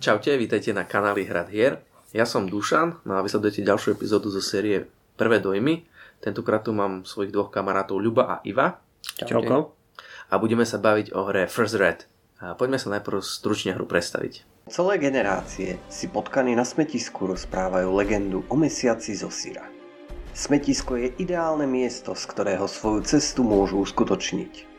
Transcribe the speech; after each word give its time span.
Čaute, 0.00 0.32
vítajte 0.40 0.72
na 0.72 0.88
kanáli 0.88 1.28
Hrad 1.28 1.52
hier. 1.52 1.84
Ja 2.16 2.24
som 2.24 2.48
Dušan, 2.48 3.04
no 3.04 3.12
a 3.14 3.20
vysledujete 3.20 3.60
ďalšiu 3.60 4.00
epizódu 4.00 4.32
zo 4.32 4.40
série 4.40 4.88
Prvé 5.20 5.44
dojmy. 5.44 5.84
Tentokrát 6.24 6.64
tu 6.64 6.72
mám 6.72 7.04
svojich 7.04 7.28
dvoch 7.28 7.52
kamarátov 7.52 8.00
Ľuba 8.00 8.24
a 8.24 8.36
Iva. 8.48 8.80
Čauko. 9.20 9.76
A 10.32 10.40
budeme 10.40 10.64
sa 10.64 10.80
baviť 10.80 11.12
o 11.12 11.28
hre 11.28 11.44
First 11.44 11.76
Red. 11.76 12.08
A 12.40 12.56
poďme 12.56 12.80
sa 12.80 12.88
najprv 12.96 13.20
stručne 13.20 13.76
hru 13.76 13.84
predstaviť. 13.84 14.64
Celé 14.72 14.96
generácie 14.96 15.76
si 15.92 16.08
potkany 16.08 16.56
na 16.56 16.64
smetisku 16.64 17.28
rozprávajú 17.28 17.92
legendu 17.92 18.40
o 18.48 18.56
mesiaci 18.56 19.12
zo 19.12 19.28
Syra. 19.28 19.68
Smetisko 20.32 20.96
je 20.96 21.12
ideálne 21.20 21.68
miesto, 21.68 22.16
z 22.16 22.24
ktorého 22.24 22.64
svoju 22.64 23.04
cestu 23.04 23.44
môžu 23.44 23.84
uskutočniť. 23.84 24.69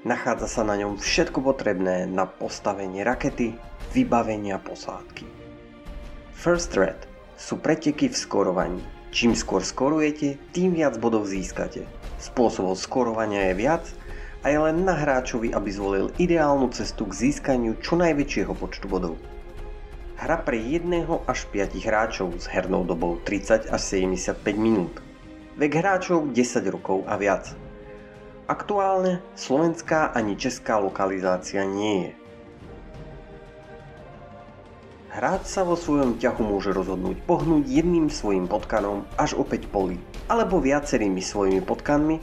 Nachádza 0.00 0.48
sa 0.48 0.62
na 0.64 0.80
ňom 0.80 0.96
všetko 0.96 1.44
potrebné 1.44 2.08
na 2.08 2.24
postavenie 2.24 3.04
rakety, 3.04 3.52
vybavenia 3.92 4.56
posádky. 4.56 5.28
First 6.32 6.72
Red 6.72 7.04
sú 7.36 7.60
preteky 7.60 8.08
v 8.08 8.16
skorovaní. 8.16 8.80
Čím 9.12 9.36
skôr 9.36 9.60
skorujete, 9.60 10.40
tým 10.56 10.72
viac 10.72 10.96
bodov 10.96 11.28
získate. 11.28 11.84
Spôsobov 12.16 12.80
skorovania 12.80 13.52
je 13.52 13.60
viac 13.60 13.84
a 14.40 14.48
je 14.48 14.56
len 14.56 14.88
na 14.88 14.96
hráčovi, 14.96 15.52
aby 15.52 15.68
zvolil 15.68 16.08
ideálnu 16.16 16.72
cestu 16.72 17.04
k 17.04 17.28
získaniu 17.28 17.76
čo 17.84 18.00
najväčšieho 18.00 18.56
počtu 18.56 18.88
bodov. 18.88 19.20
Hra 20.16 20.40
pre 20.40 20.56
1 20.56 20.88
až 21.28 21.44
5 21.52 21.76
hráčov 21.76 22.40
s 22.40 22.48
hernou 22.48 22.88
dobou 22.88 23.20
30 23.20 23.68
až 23.68 23.80
75 23.84 24.48
minút. 24.56 24.96
Vek 25.60 25.76
hráčov 25.76 26.32
10 26.32 26.72
rokov 26.72 27.04
a 27.04 27.20
viac. 27.20 27.52
Aktuálne 28.50 29.22
slovenská 29.38 30.10
ani 30.10 30.34
česká 30.34 30.82
lokalizácia 30.82 31.62
nie 31.62 31.94
je. 32.02 32.12
Hráč 35.14 35.46
sa 35.46 35.62
vo 35.62 35.78
svojom 35.78 36.18
ťahu 36.18 36.42
môže 36.42 36.74
rozhodnúť 36.74 37.22
pohnúť 37.30 37.70
jedným 37.70 38.10
svojim 38.10 38.50
potkanom 38.50 39.06
až 39.14 39.38
o 39.38 39.46
5 39.46 39.70
polí, 39.70 40.02
alebo 40.26 40.58
viacerými 40.58 41.22
svojimi 41.22 41.62
potkanmi 41.62 42.18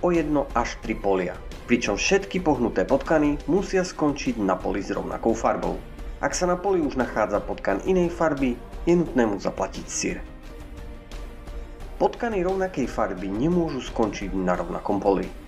o 0.00 0.08
1 0.08 0.32
až 0.56 0.80
3 0.80 0.96
polia. 0.96 1.36
Pričom 1.68 2.00
všetky 2.00 2.40
pohnuté 2.40 2.88
potkany 2.88 3.36
musia 3.44 3.84
skončiť 3.84 4.40
na 4.40 4.56
poli 4.56 4.80
s 4.80 4.88
rovnakou 4.88 5.36
farbou. 5.36 5.76
Ak 6.24 6.32
sa 6.32 6.48
na 6.48 6.56
poli 6.56 6.80
už 6.80 6.96
nachádza 6.96 7.44
potkan 7.44 7.84
inej 7.84 8.16
farby, 8.16 8.56
je 8.88 8.96
nutné 8.96 9.28
mu 9.28 9.36
zaplatiť 9.36 9.86
sír. 9.92 10.24
Potkany 12.00 12.40
rovnakej 12.40 12.88
farby 12.88 13.28
nemôžu 13.28 13.84
skončiť 13.84 14.32
na 14.32 14.56
rovnakom 14.56 15.04
poli. 15.04 15.44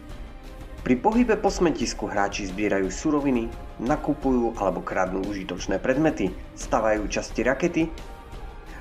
Pri 0.79 0.95
pohybe 0.95 1.35
po 1.35 1.51
smetisku 1.51 2.07
hráči 2.07 2.47
zbierajú 2.47 2.87
suroviny, 2.87 3.51
nakupujú 3.83 4.55
alebo 4.63 4.79
kradnú 4.79 5.27
užitočné 5.27 5.83
predmety, 5.83 6.31
stavajú 6.55 7.03
časti 7.11 7.43
rakety 7.43 7.83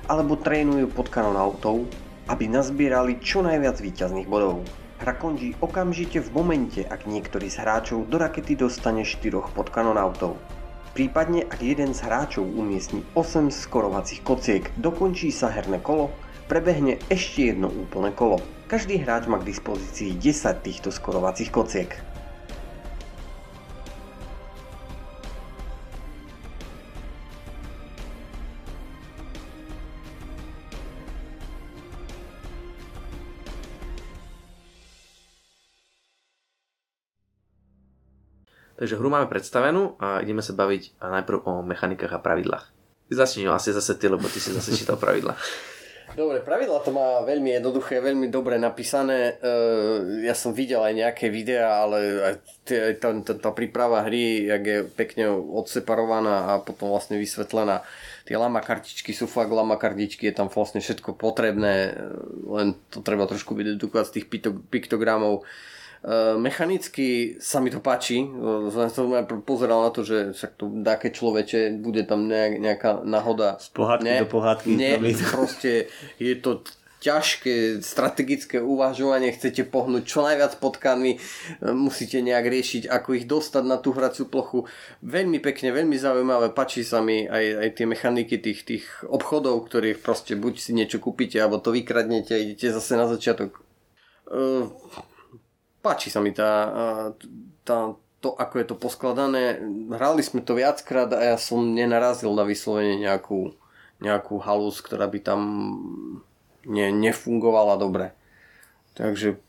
alebo 0.06 0.38
trénujú 0.38 0.88
pod 0.94 1.10
kanonautov, 1.10 1.84
aby 2.30 2.46
nazbierali 2.46 3.18
čo 3.18 3.42
najviac 3.42 3.82
výťazných 3.82 4.30
bodov. 4.30 4.62
Hra 4.98 5.14
končí 5.14 5.54
okamžite 5.58 6.18
v 6.18 6.30
momente, 6.34 6.80
ak 6.82 7.06
niektorý 7.06 7.46
z 7.46 7.62
hráčov 7.62 8.10
do 8.10 8.18
rakety 8.18 8.58
dostane 8.58 9.06
4 9.06 9.54
podkanonautov. 9.54 10.34
Prípadne 10.94 11.46
ak 11.46 11.62
jeden 11.62 11.94
z 11.94 12.02
hráčov 12.02 12.42
umiestni 12.42 13.06
8 13.14 13.54
skorovacích 13.54 14.26
kociek, 14.26 14.74
dokončí 14.74 15.30
sa 15.30 15.54
herné 15.54 15.78
kolo, 15.78 16.10
prebehne 16.50 16.98
ešte 17.06 17.54
jedno 17.54 17.70
úplné 17.70 18.10
kolo. 18.10 18.42
Každý 18.68 19.00
hráč 19.00 19.24
má 19.24 19.40
k 19.40 19.48
dispozícii 19.48 20.20
10 20.20 20.60
týchto 20.60 20.92
skorovacích 20.92 21.48
kociek. 21.48 21.96
Takže 38.76 39.00
hru 39.00 39.08
máme 39.08 39.32
predstavenú 39.32 39.96
a 39.96 40.20
ideme 40.20 40.44
sa 40.44 40.52
baviť 40.52 41.00
najprv 41.00 41.38
o 41.48 41.64
mechanikách 41.64 42.12
a 42.12 42.20
pravidlách. 42.20 42.64
Ty 43.08 43.12
začni 43.16 43.48
asi 43.48 43.72
zase 43.72 43.96
ty, 43.96 44.12
lebo 44.12 44.28
ty 44.28 44.44
si 44.44 44.52
zase 44.52 44.76
čítal 44.76 45.00
pravidla. 45.00 45.32
Dobre, 46.16 46.40
pravidla 46.40 46.80
to 46.80 46.90
má 46.90 47.20
veľmi 47.22 47.60
jednoduché, 47.60 48.00
veľmi 48.00 48.32
dobre 48.32 48.56
napísané. 48.56 49.36
Uh, 49.38 50.24
ja 50.24 50.32
som 50.32 50.56
videl 50.56 50.80
aj 50.80 50.94
nejaké 50.96 51.26
videá, 51.28 51.84
ale 51.84 51.98
tá, 52.64 53.50
príprava 53.52 54.04
hry, 54.08 54.48
jak 54.48 54.62
je 54.64 54.78
pekne 54.88 55.28
odseparovaná 55.32 56.56
a 56.56 56.64
potom 56.64 56.88
vlastne 56.88 57.20
vysvetlená. 57.20 57.84
Tie 58.24 58.36
lama 58.36 58.60
kartičky 58.64 59.12
sú 59.12 59.28
fakt 59.28 59.52
lama 59.52 59.76
kartičky, 59.76 60.28
je 60.28 60.36
tam 60.36 60.48
vlastne 60.52 60.80
všetko 60.84 61.16
potrebné, 61.16 61.96
len 62.44 62.76
to 62.92 63.00
treba 63.00 63.24
trošku 63.24 63.56
vydedukovať 63.56 64.04
z 64.08 64.14
tých 64.20 64.26
piktogramov. 64.68 65.48
Uh, 65.98 66.38
mechanicky 66.38 67.34
sa 67.42 67.58
mi 67.58 67.74
to 67.74 67.82
páči, 67.82 68.22
uh, 68.22 68.70
som 68.70 69.10
pozeral 69.42 69.82
na 69.82 69.90
to, 69.90 70.06
že 70.06 70.30
však 70.30 70.52
to 70.54 70.70
dáke 70.86 71.10
človeče, 71.10 71.82
bude 71.82 72.06
tam 72.06 72.30
nejak, 72.30 72.52
nejaká 72.62 72.90
náhoda. 73.02 73.58
Z 73.58 73.74
pohádky 73.74 74.06
nie, 74.06 74.18
do 74.22 74.30
pohádky. 74.30 74.68
Nie, 74.78 74.94
proste 75.26 75.90
je 76.22 76.34
to 76.38 76.62
ťažké 76.98 77.78
strategické 77.78 78.58
uvažovanie, 78.58 79.30
chcete 79.30 79.70
pohnúť 79.70 80.02
čo 80.02 80.26
najviac 80.26 80.58
potkanmi, 80.58 81.22
musíte 81.62 82.18
nejak 82.18 82.46
riešiť, 82.50 82.82
ako 82.90 83.08
ich 83.14 83.26
dostať 83.30 83.64
na 83.66 83.78
tú 83.78 83.94
hraciu 83.94 84.26
plochu. 84.26 84.66
Veľmi 85.06 85.38
pekne, 85.38 85.70
veľmi 85.70 85.94
zaujímavé, 85.94 86.50
páči 86.50 86.82
sa 86.82 86.98
mi 86.98 87.22
aj, 87.22 87.44
aj 87.62 87.68
tie 87.78 87.86
mechaniky 87.86 88.42
tých, 88.42 88.60
tých 88.66 88.84
obchodov, 89.06 89.70
ktorých 89.70 90.02
proste 90.02 90.34
buď 90.34 90.54
si 90.58 90.74
niečo 90.74 90.98
kúpite, 90.98 91.38
alebo 91.38 91.62
to 91.62 91.70
vykradnete 91.70 92.34
a 92.34 92.42
idete 92.42 92.74
zase 92.74 92.98
na 92.98 93.06
začiatok. 93.06 93.62
Páči 95.88 96.12
sa 96.12 96.20
mi 96.20 96.36
tá, 96.36 96.52
tá, 97.64 97.96
to, 98.20 98.36
ako 98.36 98.54
je 98.60 98.66
to 98.68 98.76
poskladané. 98.76 99.56
Hrali 99.88 100.20
sme 100.20 100.44
to 100.44 100.52
viackrát 100.52 101.08
a 101.16 101.32
ja 101.32 101.36
som 101.40 101.64
nenarazil 101.64 102.28
na 102.36 102.44
vyslovene 102.44 103.00
nejakú, 103.00 103.56
nejakú 104.04 104.36
halus, 104.36 104.84
ktorá 104.84 105.08
by 105.08 105.24
tam 105.24 105.40
ne, 106.68 106.92
nefungovala 106.92 107.80
dobre. 107.80 108.12
Takže 109.00 109.40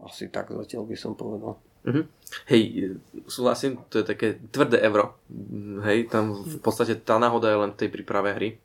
asi 0.00 0.32
tak 0.32 0.48
zatiaľ 0.48 0.88
by 0.88 0.96
som 0.96 1.12
povedal. 1.12 1.60
Uh-huh. 1.60 2.08
Hej, 2.48 2.96
súhlasím, 3.28 3.84
to 3.92 4.00
je 4.00 4.08
také 4.08 4.40
tvrdé 4.48 4.80
euro. 4.80 5.20
Hej, 5.84 6.08
tam 6.08 6.40
v 6.40 6.56
podstate 6.56 6.96
tá 7.04 7.20
náhoda 7.20 7.52
je 7.52 7.60
len 7.60 7.70
v 7.76 7.78
tej 7.84 7.88
príprave 7.92 8.32
hry. 8.32 8.56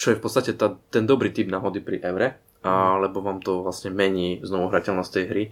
Čo 0.00 0.16
je 0.16 0.18
v 0.18 0.24
podstate 0.24 0.56
tá, 0.56 0.72
ten 0.88 1.04
dobrý 1.04 1.28
typ 1.36 1.52
náhody 1.52 1.84
pri 1.84 2.00
evre 2.00 2.40
a, 2.62 2.94
lebo 3.02 3.18
vám 3.26 3.42
to 3.42 3.66
vlastne 3.66 3.90
mení 3.90 4.38
znovu 4.46 4.70
hrateľnosť 4.70 5.10
tej 5.10 5.24
hry. 5.26 5.44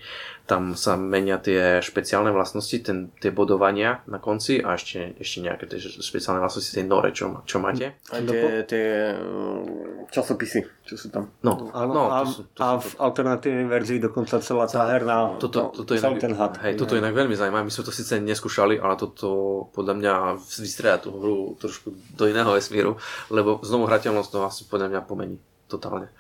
Tam 0.47 0.79
sa 0.79 0.95
menia 0.95 1.39
tie 1.43 1.83
špeciálne 1.83 2.31
vlastnosti, 2.31 2.75
ten, 2.83 3.11
tie 3.19 3.35
bodovania 3.35 4.03
na 4.07 4.23
konci 4.23 4.63
a 4.63 4.75
ešte, 4.75 5.19
ešte 5.19 5.43
nejaké 5.43 5.67
tie 5.67 5.79
špeciálne 5.79 6.39
vlastnosti 6.39 6.71
tej 6.71 6.87
nore, 6.87 7.11
čo, 7.11 7.43
čo 7.47 7.59
máte. 7.59 7.99
A 8.15 8.23
tie, 8.23 8.63
tie 8.67 9.15
mm, 9.15 10.11
časopisy, 10.11 10.87
čo 10.87 10.95
sú 10.95 11.11
tam. 11.11 11.35
No, 11.43 11.71
Áno, 11.75 11.93
no 11.95 12.03
a, 12.11 12.23
to 12.23 12.31
sú, 12.31 12.41
to 12.55 12.61
a 12.63 12.79
sú, 12.79 12.83
v 12.83 12.91
alternatívnej 13.03 13.67
verzii 13.67 13.99
dokonca 13.99 14.39
celá 14.39 14.71
tá 14.71 14.87
herná, 14.91 15.35
toto, 15.39 15.75
toto, 15.75 15.95
je 15.95 16.03
celý 16.03 16.19
inak, 16.19 16.23
ten 16.23 16.35
had. 16.39 16.55
hej, 16.63 16.75
toto 16.79 16.95
je 16.95 17.03
inak 17.03 17.15
veľmi 17.15 17.35
zaujímavé. 17.35 17.67
My 17.67 17.75
sme 17.75 17.87
to 17.87 17.95
síce 17.95 18.19
neskúšali, 18.23 18.79
ale 18.79 18.95
toto 18.95 19.67
podľa 19.75 19.95
mňa 19.99 20.13
vystrieda 20.39 21.03
tú 21.03 21.15
hru 21.15 21.59
trošku 21.59 21.91
do 22.15 22.25
iného 22.31 22.51
vesmíru, 22.55 22.99
lebo 23.35 23.59
znovu 23.67 23.91
hrateľnosť 23.91 24.31
to 24.31 24.39
asi 24.47 24.63
podľa 24.71 24.95
mňa 24.95 25.01
pomení 25.07 25.39
totálne 25.71 26.11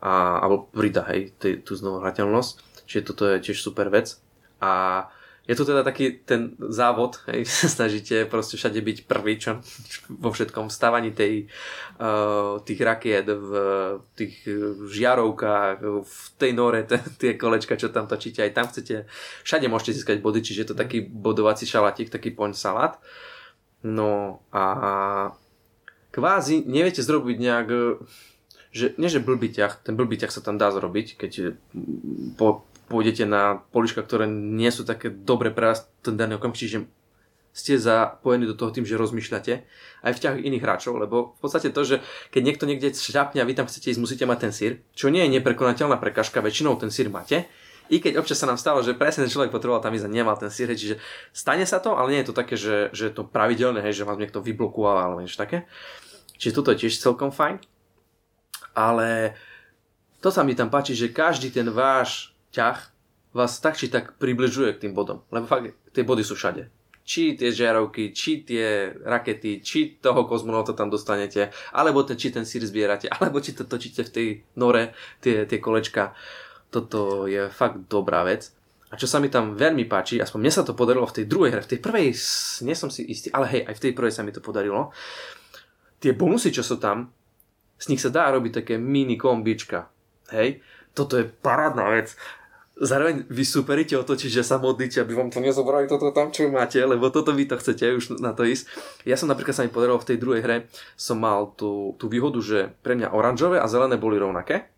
a, 0.00 0.42
alebo 0.42 0.70
pridá 0.70 1.06
hej, 1.10 1.34
tý, 1.38 1.58
tú 1.62 1.74
znovu 1.74 2.02
hrateľnosť. 2.02 2.86
Čiže 2.88 3.06
toto 3.06 3.28
je 3.28 3.42
tiež 3.42 3.58
super 3.60 3.90
vec. 3.92 4.16
A 4.58 5.04
je 5.48 5.56
to 5.56 5.64
teda 5.64 5.80
taký 5.80 6.20
ten 6.28 6.60
závod, 6.60 7.24
hej, 7.32 7.48
snažíte 7.74 8.28
proste 8.28 8.60
všade 8.60 8.84
byť 8.84 8.98
prvý, 9.08 9.40
čo, 9.40 9.64
vo 10.22 10.28
všetkom 10.28 10.68
stávaní 10.68 11.16
tej, 11.16 11.48
uh, 11.96 12.60
tých 12.60 12.80
rakiet, 12.84 13.24
v 13.24 13.52
tých 14.12 14.44
žiarovkách, 14.92 15.78
v 16.04 16.16
tej 16.36 16.52
nore, 16.52 16.84
t- 16.84 17.00
tie 17.20 17.40
kolečka, 17.40 17.80
čo 17.80 17.88
tam 17.88 18.04
točíte, 18.04 18.44
aj 18.44 18.52
tam 18.52 18.68
chcete, 18.68 19.08
všade 19.42 19.66
môžete 19.72 19.96
získať 19.96 20.20
body, 20.20 20.44
čiže 20.44 20.60
je 20.62 20.68
to 20.68 20.76
taký 20.76 21.00
bodovací 21.08 21.64
šalatík, 21.64 22.12
taký 22.12 22.36
poň 22.36 22.52
salát. 22.52 23.00
No 23.80 24.44
a 24.52 25.32
kvázi 26.12 26.66
neviete 26.66 27.00
zrobiť 27.00 27.36
nejak 27.38 27.68
že 28.72 28.94
nie 29.00 29.08
že 29.08 29.22
blbý 29.22 29.52
ťah, 29.52 29.84
ten 29.84 29.94
blbý 29.96 30.20
ťah 30.20 30.32
sa 30.32 30.40
tam 30.44 30.60
dá 30.60 30.68
zrobiť, 30.70 31.16
keď 31.16 31.32
mm, 31.74 32.36
po, 32.36 32.64
pôjdete 32.88 33.24
na 33.24 33.60
poliška, 33.72 34.04
ktoré 34.04 34.28
nie 34.28 34.68
sú 34.72 34.84
také 34.84 35.12
dobre 35.12 35.52
pre 35.52 35.72
vás 35.72 35.88
ten 36.04 36.16
daný 36.16 36.40
okamžik, 36.40 36.68
čiže 36.68 36.80
ste 37.58 37.74
zapojení 37.74 38.46
do 38.46 38.54
toho 38.54 38.70
tým, 38.70 38.86
že 38.86 38.94
rozmýšľate 38.94 39.52
aj 40.06 40.12
v 40.14 40.22
ťah 40.22 40.34
iných 40.38 40.62
hráčov, 40.62 40.94
lebo 40.94 41.34
v 41.34 41.38
podstate 41.42 41.74
to, 41.74 41.82
že 41.82 41.96
keď 42.30 42.42
niekto 42.44 42.64
niekde 42.70 42.94
šľapne 42.94 43.42
a 43.42 43.48
vy 43.48 43.58
tam 43.58 43.66
chcete 43.66 43.90
ísť, 43.90 43.98
musíte 43.98 44.24
mať 44.30 44.38
ten 44.46 44.52
sír, 44.54 44.72
čo 44.94 45.10
nie 45.10 45.26
je 45.26 45.34
neprekonateľná 45.40 45.98
prekažka, 45.98 46.38
väčšinou 46.38 46.78
ten 46.78 46.94
sír 46.94 47.10
máte, 47.10 47.50
I 47.88 48.04
keď 48.04 48.20
občas 48.20 48.36
sa 48.36 48.44
nám 48.44 48.60
stalo, 48.60 48.84
že 48.84 48.92
presne 48.92 49.24
ten 49.24 49.32
človek 49.32 49.48
potreboval 49.48 49.80
tam 49.80 49.96
ísť 49.96 50.04
a 50.04 50.12
nemal 50.12 50.36
ten 50.36 50.52
sír, 50.52 50.68
čiže 50.76 51.00
stane 51.32 51.64
sa 51.64 51.80
to, 51.80 51.96
ale 51.96 52.12
nie 52.12 52.20
je 52.20 52.28
to 52.28 52.36
také, 52.36 52.54
že, 52.60 52.92
že 52.92 53.08
je 53.08 53.12
to 53.16 53.24
pravidelné, 53.24 53.80
hej, 53.80 54.04
že 54.04 54.04
vás 54.04 54.20
niekto 54.20 54.44
vyblokoval 54.44 54.96
alebo 55.08 55.24
niečo 55.24 55.40
také. 55.40 55.64
Čiže 56.36 56.52
toto 56.52 56.70
je 56.70 56.84
tiež 56.84 57.00
celkom 57.00 57.32
fajn. 57.32 57.64
Ale 58.78 59.34
to 60.22 60.30
sa 60.30 60.46
mi 60.46 60.54
tam 60.54 60.70
páči, 60.70 60.94
že 60.94 61.10
každý 61.10 61.50
ten 61.50 61.66
váš 61.66 62.30
ťah 62.54 62.78
vás 63.34 63.58
tak 63.58 63.74
či 63.74 63.90
tak 63.90 64.14
približuje 64.22 64.78
k 64.78 64.86
tým 64.86 64.94
bodom. 64.94 65.26
Lebo 65.34 65.50
fakt, 65.50 65.74
tie 65.90 66.06
body 66.06 66.22
sú 66.22 66.38
všade 66.38 66.70
či 67.08 67.40
tie 67.40 67.48
žiarovky, 67.48 68.12
či 68.12 68.44
tie 68.44 68.92
rakety, 68.92 69.64
či 69.64 69.96
toho 69.96 70.28
kozmonauta 70.28 70.76
tam 70.76 70.92
dostanete, 70.92 71.48
alebo 71.72 72.04
ten, 72.04 72.20
či 72.20 72.28
ten 72.28 72.44
sír 72.44 72.60
zbierate, 72.68 73.08
alebo 73.16 73.40
či 73.40 73.56
to 73.56 73.64
točíte 73.64 74.04
v 74.04 74.12
tej 74.12 74.28
nore, 74.60 74.92
tie, 75.24 75.48
tie 75.48 75.56
kolečka. 75.56 76.12
Toto 76.68 77.24
je 77.24 77.48
fakt 77.48 77.88
dobrá 77.88 78.28
vec. 78.28 78.52
A 78.92 79.00
čo 79.00 79.08
sa 79.08 79.24
mi 79.24 79.32
tam 79.32 79.56
veľmi 79.56 79.88
páči, 79.88 80.20
aspoň 80.20 80.38
mne 80.40 80.52
sa 80.52 80.64
to 80.64 80.76
podarilo 80.76 81.08
v 81.08 81.16
tej 81.16 81.24
druhej 81.24 81.56
hre, 81.56 81.64
v 81.64 81.72
tej 81.76 81.80
prvej 81.80 82.08
nie 82.68 82.76
som 82.76 82.92
si 82.92 83.08
istý, 83.08 83.32
ale 83.32 83.48
hej, 83.56 83.62
aj 83.64 83.74
v 83.80 83.82
tej 83.88 83.92
prvej 83.96 84.12
sa 84.12 84.24
mi 84.24 84.32
to 84.32 84.44
podarilo. 84.44 84.92
Tie 86.00 86.12
bonusy, 86.12 86.52
čo 86.52 86.60
sú 86.60 86.76
tam, 86.76 87.08
z 87.78 87.94
nich 87.94 88.02
sa 88.02 88.10
dá 88.10 88.28
robiť 88.34 88.62
také 88.62 88.74
mini 88.76 89.14
kombička. 89.14 89.88
Hej, 90.34 90.60
toto 90.92 91.16
je 91.16 91.24
parádna 91.24 91.94
vec 91.94 92.12
zároveň 92.80 93.26
vy 93.26 93.44
superíte 93.44 93.98
o 93.98 94.06
to, 94.06 94.14
čiže 94.14 94.46
sa 94.46 94.62
modlíte, 94.62 95.02
aby 95.02 95.18
vám 95.18 95.30
to 95.34 95.42
nezobrali 95.42 95.90
toto 95.90 96.14
tam, 96.14 96.30
čo 96.30 96.46
máte, 96.46 96.78
lebo 96.78 97.10
toto 97.10 97.34
vy 97.34 97.50
to 97.50 97.58
chcete 97.58 97.98
už 97.98 98.04
na 98.22 98.32
to 98.32 98.46
ísť. 98.46 98.70
Ja 99.02 99.18
som 99.18 99.26
napríklad 99.26 99.54
sa 99.54 99.66
mi 99.66 99.70
podarilo 99.70 99.98
v 99.98 100.08
tej 100.14 100.18
druhej 100.22 100.42
hre, 100.46 100.56
som 100.94 101.18
mal 101.18 101.50
tú, 101.58 101.98
tú 101.98 102.06
výhodu, 102.06 102.38
že 102.38 102.70
pre 102.86 102.94
mňa 102.94 103.10
oranžové 103.10 103.58
a 103.58 103.66
zelené 103.66 103.98
boli 103.98 104.16
rovnaké. 104.16 104.70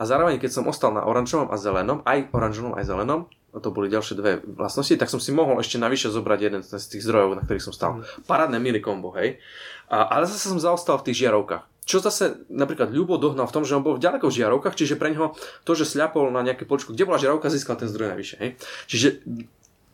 A 0.00 0.08
zároveň, 0.08 0.40
keď 0.40 0.60
som 0.60 0.68
ostal 0.68 0.96
na 0.96 1.04
oranžovom 1.04 1.52
a 1.52 1.56
zelenom, 1.60 2.00
aj 2.08 2.32
oranžovom, 2.32 2.72
aj 2.76 2.88
zelenom, 2.88 3.28
a 3.50 3.58
to 3.58 3.74
boli 3.74 3.90
ďalšie 3.90 4.14
dve 4.14 4.38
vlastnosti, 4.46 4.94
tak 4.94 5.10
som 5.10 5.18
si 5.18 5.34
mohol 5.34 5.58
ešte 5.58 5.76
navyše 5.76 6.06
zobrať 6.08 6.38
jeden 6.38 6.62
z 6.62 6.70
tých 6.86 7.02
zdrojov, 7.02 7.34
na 7.34 7.42
ktorých 7.42 7.66
som 7.66 7.74
stal. 7.74 7.98
Mm. 7.98 8.02
Parádne 8.24 8.58
mini 8.62 8.78
kombo, 8.78 9.10
hej. 9.18 9.42
A, 9.90 10.06
ale 10.06 10.30
zase 10.30 10.54
som 10.54 10.62
zaostal 10.62 11.02
v 11.02 11.10
tých 11.10 11.26
žiarovkách. 11.26 11.66
Čo 11.84 11.98
zase 12.04 12.46
napríklad 12.52 12.92
Ľubo 12.94 13.16
dohnal 13.16 13.48
v 13.48 13.54
tom, 13.54 13.64
že 13.66 13.74
on 13.74 13.82
bol 13.82 13.96
v 13.96 14.04
ďaleko 14.04 14.28
v 14.28 14.36
žiarovkách, 14.42 14.76
čiže 14.76 15.00
pre 15.00 15.10
neho 15.10 15.34
to, 15.66 15.72
že 15.74 15.88
sľapol 15.88 16.30
na 16.30 16.44
nejaké 16.44 16.68
poličku, 16.68 16.94
kde 16.94 17.08
bola 17.08 17.18
žiarovka, 17.18 17.50
získal 17.50 17.80
ten 17.80 17.90
zdroj 17.90 18.14
najvyššie. 18.14 18.38
Hej? 18.38 18.50
Čiže 18.86 19.08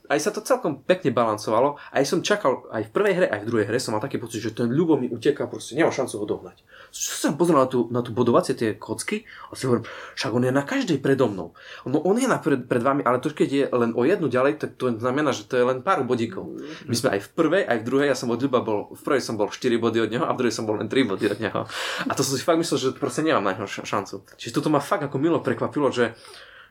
aj 0.06 0.18
sa 0.22 0.30
to 0.30 0.42
celkom 0.42 0.82
pekne 0.82 1.10
balancovalo. 1.10 1.78
Aj 1.92 2.04
som 2.06 2.22
čakal, 2.22 2.66
aj 2.70 2.88
v 2.88 2.90
prvej 2.90 3.14
hre, 3.18 3.26
aj 3.30 3.40
v 3.42 3.48
druhej 3.48 3.66
hre 3.66 3.78
som 3.82 3.94
mal 3.94 4.02
taký 4.02 4.18
pocit, 4.22 4.42
že 4.42 4.54
ten 4.54 4.70
ľubo 4.70 4.94
mi 4.98 5.10
uteká, 5.10 5.50
proste 5.50 5.74
nemá 5.74 5.90
šancu 5.90 6.14
ho 6.22 6.26
dohnať. 6.26 6.56
Čo 6.94 7.30
som 7.30 7.34
pozeral 7.34 7.66
na 7.66 7.70
tú, 7.70 7.78
na 7.90 8.00
tú 8.00 8.10
bodovacie 8.14 8.54
tie 8.54 8.78
kocky 8.78 9.26
a 9.50 9.58
si 9.58 9.66
hovorím, 9.66 9.86
však 10.14 10.30
on 10.32 10.46
je 10.46 10.52
na 10.54 10.64
každej 10.64 10.98
predo 11.02 11.26
mnou. 11.28 11.52
No 11.84 12.00
on 12.02 12.16
je 12.16 12.30
na 12.30 12.38
pred, 12.38 12.64
pred 12.64 12.82
vami, 12.82 13.02
ale 13.02 13.18
to 13.18 13.34
keď 13.34 13.48
je 13.50 13.64
len 13.68 13.92
o 13.92 14.02
jednu 14.06 14.30
ďalej, 14.30 14.62
tak 14.62 14.80
to 14.80 14.94
znamená, 14.96 15.34
že 15.34 15.44
to 15.44 15.58
je 15.58 15.64
len 15.66 15.82
pár 15.82 16.06
bodíkov. 16.06 16.56
My 16.86 16.94
sme 16.94 17.18
aj 17.18 17.20
v 17.26 17.28
prvej, 17.34 17.62
aj 17.66 17.78
v 17.82 17.86
druhej, 17.86 18.08
ja 18.10 18.16
som 18.16 18.30
od 18.32 18.40
ľuba 18.40 18.62
bol, 18.62 18.94
v 18.94 19.02
prvej 19.02 19.22
som 19.22 19.34
bol 19.34 19.50
4 19.50 19.76
body 19.76 19.98
od 20.06 20.10
neho 20.10 20.24
a 20.24 20.32
v 20.32 20.38
druhej 20.40 20.54
som 20.54 20.64
bol 20.64 20.78
len 20.78 20.88
3 20.88 21.10
body 21.10 21.24
od 21.36 21.38
neho. 21.42 21.60
A 22.06 22.12
to 22.14 22.22
som 22.24 22.38
si 22.38 22.42
fakt 22.46 22.58
myslel, 22.58 22.78
že 22.78 22.88
proste 22.96 23.20
nemám 23.26 23.44
na 23.44 23.52
neho 23.58 23.66
šancu. 23.66 24.24
Čiže 24.38 24.54
toto 24.62 24.72
ma 24.72 24.78
fakt 24.78 25.04
ako 25.04 25.16
milo 25.20 25.42
prekvapilo, 25.42 25.90
že 25.92 26.14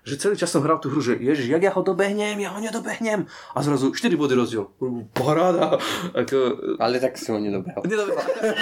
že 0.06 0.22
celý 0.22 0.38
čas 0.38 0.54
som 0.54 0.62
hral 0.62 0.78
tú 0.78 0.94
hru, 0.94 1.02
že 1.02 1.18
ježiš, 1.18 1.50
jak 1.50 1.64
ja 1.66 1.74
ho 1.74 1.82
dobehnem, 1.82 2.38
ja 2.38 2.54
ho 2.54 2.62
nedobehnem. 2.62 3.26
A 3.58 3.60
zrazu 3.66 3.90
4 3.90 4.14
body 4.14 4.38
rozdiel. 4.38 4.70
Paráda. 5.18 5.82
Ako... 6.14 6.38
Ale 6.78 7.02
tak 7.02 7.18
si 7.18 7.34
ho 7.34 7.42
nedobehol. 7.42 7.82
Nedobehol. 7.82 8.22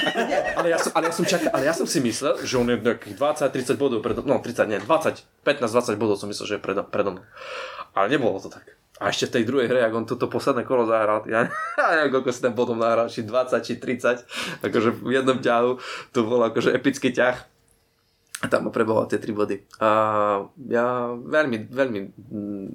ale, 0.63 0.67
ja 0.71 0.79
som, 0.79 0.95
ale, 0.95 1.11
ja 1.11 1.13
som 1.13 1.27
čakal, 1.27 1.51
ale 1.51 1.67
ja 1.67 1.75
som 1.75 1.83
si 1.83 1.99
myslel, 1.99 2.39
že 2.47 2.55
on 2.55 2.71
je 2.71 2.79
nejakých 2.79 3.19
20-30 3.19 3.75
bodov, 3.75 3.99
pred, 3.99 4.15
no 4.23 4.39
30, 4.39 4.71
nie, 4.71 4.79
20, 4.79 5.43
15-20 5.43 5.99
bodov 5.99 6.15
som 6.15 6.31
myslel, 6.31 6.47
že 6.47 6.55
je 6.55 6.61
predo, 6.63 6.87
predo 6.87 7.19
mnou. 7.19 7.25
Ale 7.91 8.07
nebolo 8.07 8.39
to 8.39 8.47
tak. 8.47 8.79
A 9.03 9.11
ešte 9.11 9.27
v 9.27 9.33
tej 9.35 9.43
druhej 9.43 9.67
hre, 9.67 9.83
ak 9.83 9.93
on 9.99 10.07
toto 10.07 10.31
posledné 10.31 10.63
kolo 10.63 10.87
zahral, 10.87 11.27
ja 11.27 11.51
neviem, 11.91 12.07
koľko 12.07 12.31
si 12.31 12.39
ten 12.39 12.55
potom 12.55 12.79
nahral, 12.79 13.11
či 13.11 13.27
20, 13.27 13.59
či 13.59 13.75
30, 13.83 14.63
akože 14.63 14.89
v 14.95 15.11
jednom 15.11 15.35
ťahu, 15.43 15.71
to 16.15 16.23
bol 16.23 16.39
akože 16.39 16.71
epický 16.71 17.11
ťah 17.11 17.52
tam 18.51 18.71
prebohol 18.71 19.07
tie 19.07 19.19
tri 19.19 19.31
body. 19.31 19.79
A 19.79 19.89
ja 20.67 20.85
veľmi, 21.15 21.71
veľmi 21.71 21.99
mm, 22.11 22.67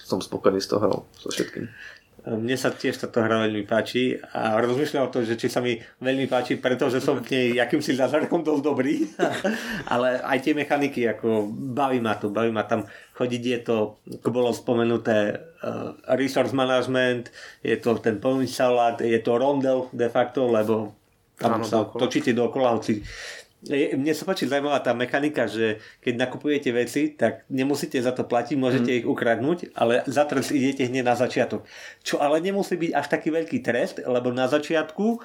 som 0.00 0.20
spokojný 0.20 0.60
s 0.60 0.68
toho, 0.68 1.08
so 1.16 1.28
všetkým. 1.32 1.68
Mne 2.24 2.56
sa 2.56 2.72
tiež 2.72 2.96
táto 2.96 3.20
hra 3.20 3.44
veľmi 3.44 3.68
páči 3.68 4.16
a 4.16 4.56
rozmýšľam 4.56 5.04
o 5.04 5.12
to, 5.12 5.28
že 5.28 5.36
či 5.36 5.52
sa 5.52 5.60
mi 5.60 5.76
veľmi 5.76 6.24
páči, 6.24 6.56
pretože 6.56 7.04
som 7.04 7.20
v 7.20 7.28
nej 7.28 7.60
akýmsi 7.60 8.00
zázrakom 8.00 8.40
dosť 8.40 8.64
dobrý, 8.64 9.04
ale 9.92 10.24
aj 10.24 10.38
tie 10.40 10.56
mechaniky, 10.56 11.04
ako 11.04 11.52
baví 11.52 12.00
ma 12.00 12.16
to, 12.16 12.32
baví 12.32 12.48
ma 12.48 12.64
tam 12.64 12.88
chodiť, 13.12 13.42
je 13.44 13.60
to, 13.60 13.76
ako 14.24 14.28
bolo 14.32 14.56
spomenuté, 14.56 15.36
uh, 15.36 15.92
resource 16.16 16.56
management, 16.56 17.28
je 17.60 17.76
to 17.76 18.00
ten 18.00 18.16
plný 18.16 18.48
salát, 18.48 18.96
je 19.04 19.20
to 19.20 19.36
rondel 19.36 19.92
de 19.92 20.08
facto, 20.08 20.48
lebo 20.48 20.96
tam 21.36 21.60
Áno, 21.60 21.68
sa 21.68 21.84
dookola. 21.84 22.00
točíte 22.08 22.32
dookola, 22.32 22.80
hoci 22.80 23.04
mne 23.70 24.12
sa 24.12 24.28
páči 24.28 24.44
zaujímavá 24.44 24.80
tá 24.84 24.92
mechanika, 24.92 25.48
že 25.48 25.80
keď 26.04 26.14
nakupujete 26.28 26.70
veci, 26.74 27.16
tak 27.16 27.48
nemusíte 27.48 27.96
za 27.96 28.12
to 28.12 28.28
platiť, 28.28 28.56
môžete 28.60 28.90
mm. 28.92 28.98
ich 29.02 29.06
ukradnúť, 29.08 29.58
ale 29.72 30.04
za 30.04 30.28
trest 30.28 30.52
idete 30.52 30.84
hneď 30.84 31.04
na 31.04 31.16
začiatok. 31.16 31.64
Čo 32.04 32.20
ale 32.20 32.44
nemusí 32.44 32.76
byť 32.76 32.92
až 32.92 33.06
taký 33.08 33.32
veľký 33.32 33.58
trest, 33.64 34.04
lebo 34.04 34.34
na 34.34 34.50
začiatku 34.50 35.06
e, 35.14 35.18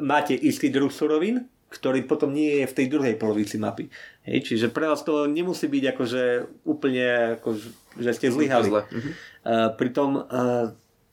máte 0.00 0.32
istý 0.32 0.72
druh 0.72 0.88
surovín, 0.88 1.44
ktorý 1.66 2.06
potom 2.06 2.30
nie 2.30 2.62
je 2.62 2.70
v 2.70 2.76
tej 2.76 2.86
druhej 2.88 3.14
polovici 3.18 3.58
mapy. 3.58 3.90
Hej, 4.22 4.48
čiže 4.48 4.66
pre 4.70 4.86
vás 4.86 5.02
to 5.02 5.26
nemusí 5.26 5.66
byť 5.66 5.84
akože 5.92 6.22
úplne, 6.64 7.36
ako, 7.36 7.58
že 7.98 8.10
ste 8.14 8.32
zlyhali. 8.32 8.70
Mm-hmm. 8.70 9.12
E, 9.12 9.54
pritom 9.74 10.10
e, 10.16 10.22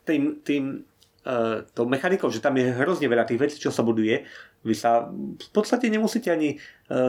tým, 0.06 0.24
tým 0.46 0.64
e, 1.26 1.36
tou 1.74 1.90
mechanikou, 1.90 2.30
že 2.30 2.40
tam 2.40 2.54
je 2.56 2.70
hrozne 2.70 3.10
veľa 3.10 3.26
tých 3.28 3.42
vecí, 3.42 3.58
čo 3.58 3.74
sa 3.74 3.82
buduje, 3.82 4.24
vy 4.64 4.74
sa 4.74 5.12
v 5.12 5.50
podstate 5.52 5.92
nemusíte 5.92 6.32
ani 6.32 6.56
e, 6.56 6.58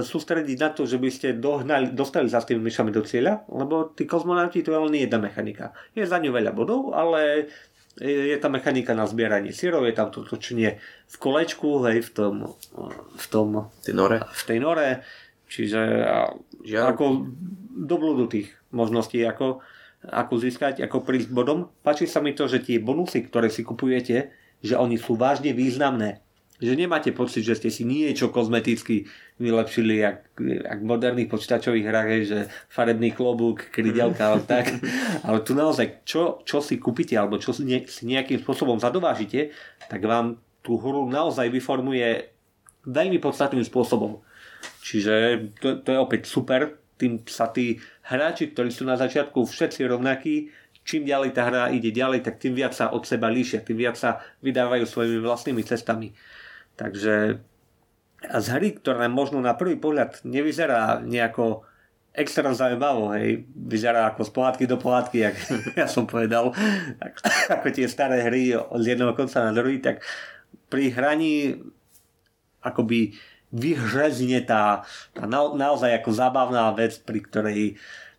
sústrediť 0.03 0.59
na 0.59 0.71
to, 0.75 0.91
že 0.91 0.99
by 0.99 1.09
ste 1.11 1.39
dohnali, 1.39 1.95
dostali 1.95 2.27
za 2.27 2.43
tými 2.43 2.67
myšami 2.67 2.91
do 2.91 3.07
cieľa, 3.07 3.47
lebo 3.47 3.95
tí 3.95 4.11
kozmonauti 4.11 4.67
to 4.67 4.75
je 4.75 4.83
len 4.83 4.95
jedna 4.99 5.23
mechanika. 5.23 5.71
Je 5.95 6.03
za 6.03 6.19
ňu 6.19 6.35
veľa 6.35 6.51
bodov, 6.51 6.91
ale 6.99 7.47
je 8.03 8.35
tam 8.43 8.59
mechanika 8.59 8.91
na 8.91 9.07
zbieranie 9.07 9.55
sírov, 9.55 9.87
je 9.87 9.95
tam 9.95 10.11
to 10.11 10.27
točenie 10.27 10.83
v 11.07 11.17
kolečku, 11.23 11.87
hej, 11.87 12.03
v 12.03 12.11
tom, 12.11 12.35
v 13.15 13.27
tom 13.31 13.71
tej 13.87 13.95
nore. 13.95 14.19
V 14.19 14.43
tej 14.43 14.59
nore. 14.59 14.89
Čiže 15.47 15.81
Žiaľ. 16.67 16.85
ako 16.91 17.05
do 17.87 17.95
blúdu 17.95 18.27
tých 18.27 18.51
možností, 18.75 19.23
ako, 19.23 19.63
ako 20.03 20.35
získať, 20.43 20.83
ako 20.83 21.07
prísť 21.07 21.31
bodom. 21.31 21.71
Páči 21.87 22.11
sa 22.11 22.19
mi 22.19 22.35
to, 22.35 22.51
že 22.51 22.67
tie 22.67 22.83
bonusy, 22.83 23.31
ktoré 23.31 23.47
si 23.47 23.63
kupujete, 23.63 24.35
že 24.59 24.75
oni 24.75 24.99
sú 24.99 25.15
vážne 25.15 25.55
významné 25.55 26.25
že 26.63 26.79
nemáte 26.79 27.11
pocit, 27.11 27.43
že 27.43 27.59
ste 27.59 27.71
si 27.71 27.83
niečo 27.83 28.31
kozmeticky 28.31 29.11
vylepšili, 29.43 29.99
jak, 29.99 30.31
jak 30.39 30.79
v 30.79 30.87
moderných 30.87 31.27
počítačových 31.27 31.87
hrách, 31.91 32.11
že 32.23 32.39
farebný 32.71 33.11
klobúk, 33.11 33.75
krydelka, 33.75 34.31
ale 34.31 34.41
tak. 34.53 34.71
Ale 35.27 35.43
tu 35.43 35.59
naozaj, 35.59 36.07
čo, 36.07 36.47
čo 36.47 36.63
si 36.63 36.79
kúpite, 36.79 37.19
alebo 37.19 37.43
čo 37.43 37.51
si, 37.51 37.67
ne, 37.67 37.83
si 37.91 38.07
nejakým 38.07 38.39
spôsobom 38.39 38.79
zadovážite, 38.79 39.51
tak 39.91 40.07
vám 40.07 40.39
tú 40.63 40.79
hru 40.79 41.11
naozaj 41.11 41.51
vyformuje 41.51 42.31
veľmi 42.87 43.19
podstatným 43.19 43.67
spôsobom. 43.67 44.23
Čiže 44.81 45.15
to, 45.59 45.83
to 45.83 45.89
je 45.91 45.99
opäť 45.99 46.31
super, 46.31 46.79
tým 46.95 47.27
sa 47.27 47.51
tí 47.51 47.83
hráči, 48.07 48.55
ktorí 48.55 48.71
sú 48.71 48.87
na 48.87 48.95
začiatku 48.95 49.43
všetci 49.43 49.83
rovnakí, 49.91 50.55
čím 50.87 51.09
ďalej 51.09 51.35
tá 51.35 51.49
hra 51.49 51.73
ide 51.75 51.91
ďalej, 51.91 52.23
tak 52.23 52.39
tým 52.39 52.55
viac 52.55 52.77
sa 52.77 52.93
od 52.93 53.03
seba 53.03 53.27
líšia, 53.33 53.65
tým 53.65 53.81
viac 53.81 53.99
sa 53.99 54.23
vydávajú 54.45 54.85
svojimi 54.87 55.19
vlastnými 55.25 55.65
cestami. 55.65 56.15
Takže 56.75 57.39
z 58.25 58.47
hry, 58.51 58.75
ktorá 58.81 59.07
možno 59.07 59.39
na 59.45 59.53
prvý 59.55 59.77
pohľad 59.77 60.25
nevyzerá 60.25 61.05
nejako 61.05 61.63
extra 62.15 62.55
zaujímavo, 62.55 63.11
hej, 63.19 63.43
vyzerá 63.51 64.15
ako 64.15 64.23
z 64.23 64.31
pohádky 64.31 64.65
do 64.71 64.79
pohádky, 64.79 65.17
jak 65.19 65.37
ja 65.81 65.87
som 65.91 66.07
povedal, 66.07 66.55
ako 67.55 67.67
tie 67.75 67.91
staré 67.91 68.23
hry 68.23 68.55
z 68.55 68.85
jedného 68.95 69.13
konca 69.19 69.43
na 69.43 69.53
druhý, 69.53 69.83
tak 69.83 70.01
pri 70.71 70.95
hraní 70.95 71.59
akoby 72.63 73.19
vyhrezne 73.55 74.43
tá, 74.47 74.87
tá 75.15 75.27
na, 75.27 75.53
naozaj 75.53 75.91
ako 76.01 76.11
zábavná 76.11 76.71
vec, 76.75 76.99
pri 77.03 77.21
ktorej, 77.23 77.61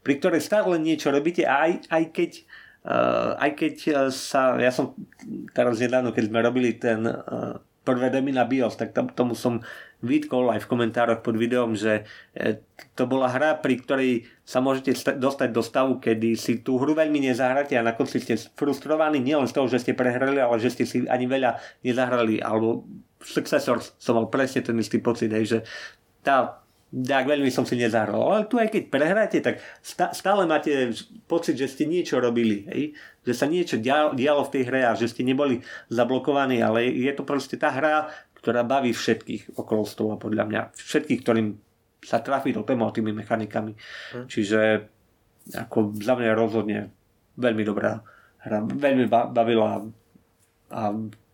pri 0.04 0.14
ktorej 0.20 0.44
stále 0.44 0.76
niečo 0.78 1.10
robíte, 1.10 1.48
aj, 1.48 1.88
aj 1.90 2.04
keď 2.14 2.32
Uh, 2.86 3.34
aj 3.42 3.52
keď 3.58 3.76
sa, 4.14 4.62
ja 4.62 4.70
som 4.70 4.94
teraz 5.58 5.82
nedávno, 5.82 6.14
keď 6.14 6.30
sme 6.30 6.46
robili 6.46 6.78
ten 6.78 7.02
uh, 7.02 7.58
prvé 7.86 8.10
demy 8.10 8.34
na 8.34 8.44
BIOS, 8.44 8.76
tak 8.76 8.92
tam, 8.92 9.08
tomu 9.14 9.38
som 9.38 9.62
vytkol 10.02 10.50
aj 10.50 10.66
v 10.66 10.70
komentároch 10.70 11.22
pod 11.22 11.38
videom, 11.38 11.78
že 11.78 12.04
e, 12.34 12.60
to 12.98 13.06
bola 13.06 13.30
hra, 13.30 13.62
pri 13.62 13.80
ktorej 13.80 14.12
sa 14.42 14.60
môžete 14.60 15.18
dostať 15.22 15.50
do 15.54 15.62
stavu, 15.62 16.02
kedy 16.02 16.34
si 16.34 16.66
tú 16.66 16.82
hru 16.82 16.98
veľmi 16.98 17.22
nezahráte 17.22 17.78
a 17.78 17.86
na 17.86 17.94
konci 17.94 18.18
ste 18.18 18.36
frustrovaní 18.58 19.22
nielen 19.22 19.46
z 19.46 19.56
toho, 19.56 19.70
že 19.70 19.86
ste 19.86 19.94
prehrali, 19.94 20.42
ale 20.42 20.58
že 20.58 20.74
ste 20.74 20.84
si 20.90 20.98
ani 21.06 21.30
veľa 21.30 21.62
nezahrali, 21.86 22.42
alebo 22.42 22.84
Successors 23.22 23.94
som 24.02 24.18
mal 24.18 24.28
presne 24.28 24.66
ten 24.66 24.76
istý 24.82 24.98
pocit, 24.98 25.30
hej, 25.30 25.46
že 25.46 25.60
tá 26.26 26.65
tak 26.94 27.26
veľmi 27.28 27.50
som 27.50 27.66
si 27.66 27.76
nezahral. 27.76 28.22
Ale 28.22 28.48
tu 28.48 28.62
aj 28.62 28.70
keď 28.72 28.84
prehráte, 28.88 29.38
tak 29.42 29.60
stále 30.14 30.46
máte 30.46 30.94
pocit, 31.26 31.58
že 31.58 31.68
ste 31.68 31.90
niečo 31.90 32.22
robili. 32.22 32.64
Hej? 32.72 32.84
Že 33.26 33.34
sa 33.34 33.46
niečo 33.50 33.76
dialo 34.16 34.42
v 34.46 34.54
tej 34.54 34.64
hre 34.70 34.82
a 34.86 34.94
že 34.96 35.10
ste 35.10 35.26
neboli 35.26 35.60
zablokovaní, 35.92 36.62
ale 36.62 36.88
je 36.88 37.12
to 37.12 37.28
proste 37.28 37.60
tá 37.60 37.74
hra, 37.74 38.14
ktorá 38.40 38.64
baví 38.64 38.94
všetkých 38.94 39.58
okolo 39.58 39.84
stola, 39.84 40.16
podľa 40.16 40.44
mňa. 40.46 40.62
Všetkých, 40.78 41.20
ktorým 41.26 41.58
sa 42.06 42.22
trafí 42.22 42.54
do 42.54 42.62
téma 42.62 42.94
tými 42.94 43.12
mechanikami. 43.12 43.74
Hm. 44.14 44.26
Čiže 44.30 44.60
ako 45.58 45.98
za 46.00 46.14
mňa 46.16 46.32
rozhodne 46.38 46.94
veľmi 47.36 47.64
dobrá 47.66 48.02
hra. 48.46 48.62
Veľmi 48.62 49.10
bavila 49.10 49.84
a 50.70 50.82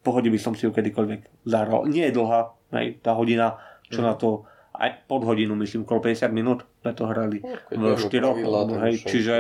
pohodil 0.03 0.33
by 0.33 0.39
som 0.41 0.53
si 0.57 0.67
ju 0.67 0.71
kedykoľvek 0.73 1.45
zahral. 1.47 1.87
Nie 1.87 2.09
je 2.09 2.17
dlhá, 2.17 2.41
hej, 2.75 2.99
tá 2.99 3.15
hodina, 3.15 3.61
čo 3.87 4.03
mm. 4.03 4.05
na 4.05 4.13
to 4.17 4.43
aj 4.81 5.05
pod 5.05 5.21
hodinu, 5.29 5.53
myslím, 5.61 5.85
okolo 5.85 6.09
50 6.09 6.33
minút 6.33 6.65
sme 6.81 6.91
to 6.97 7.05
hrali 7.05 7.37
no, 7.77 7.93
v 7.93 8.01
4 8.01 8.81
hej, 8.89 8.95
čiže 9.05 9.35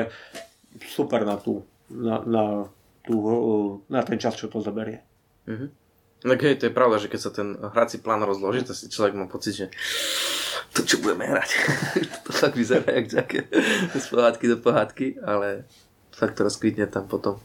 super 0.85 1.25
na 1.25 1.41
tú, 1.41 1.65
na, 1.89 2.21
na, 2.21 2.43
tú, 3.01 3.17
na 3.89 4.05
ten 4.05 4.21
čas, 4.21 4.37
čo 4.37 4.45
to 4.45 4.61
zaberie. 4.61 5.01
Mm-hmm. 5.49 5.69
Tak 6.21 6.39
hej, 6.45 6.55
to 6.61 6.69
je 6.69 6.77
pravda, 6.77 7.01
že 7.01 7.09
keď 7.09 7.19
sa 7.19 7.31
ten 7.33 7.57
hrací 7.57 7.97
plán 7.97 8.21
rozloží, 8.21 8.61
to 8.61 8.77
si 8.77 8.93
človek 8.93 9.17
má 9.17 9.25
pocit, 9.25 9.57
že 9.57 9.67
to 10.77 10.85
čo 10.85 11.01
budeme 11.01 11.25
hrať. 11.25 11.49
to 12.25 12.29
fakt 12.29 12.53
vyzerá 12.53 13.01
jak 13.01 13.41
z 14.05 14.07
pohádky 14.13 14.45
do 14.45 14.57
pohádky, 14.61 15.17
ale 15.25 15.65
fakt 16.13 16.37
to 16.37 16.45
rozkvitne 16.45 16.85
tam 16.85 17.09
potom. 17.09 17.41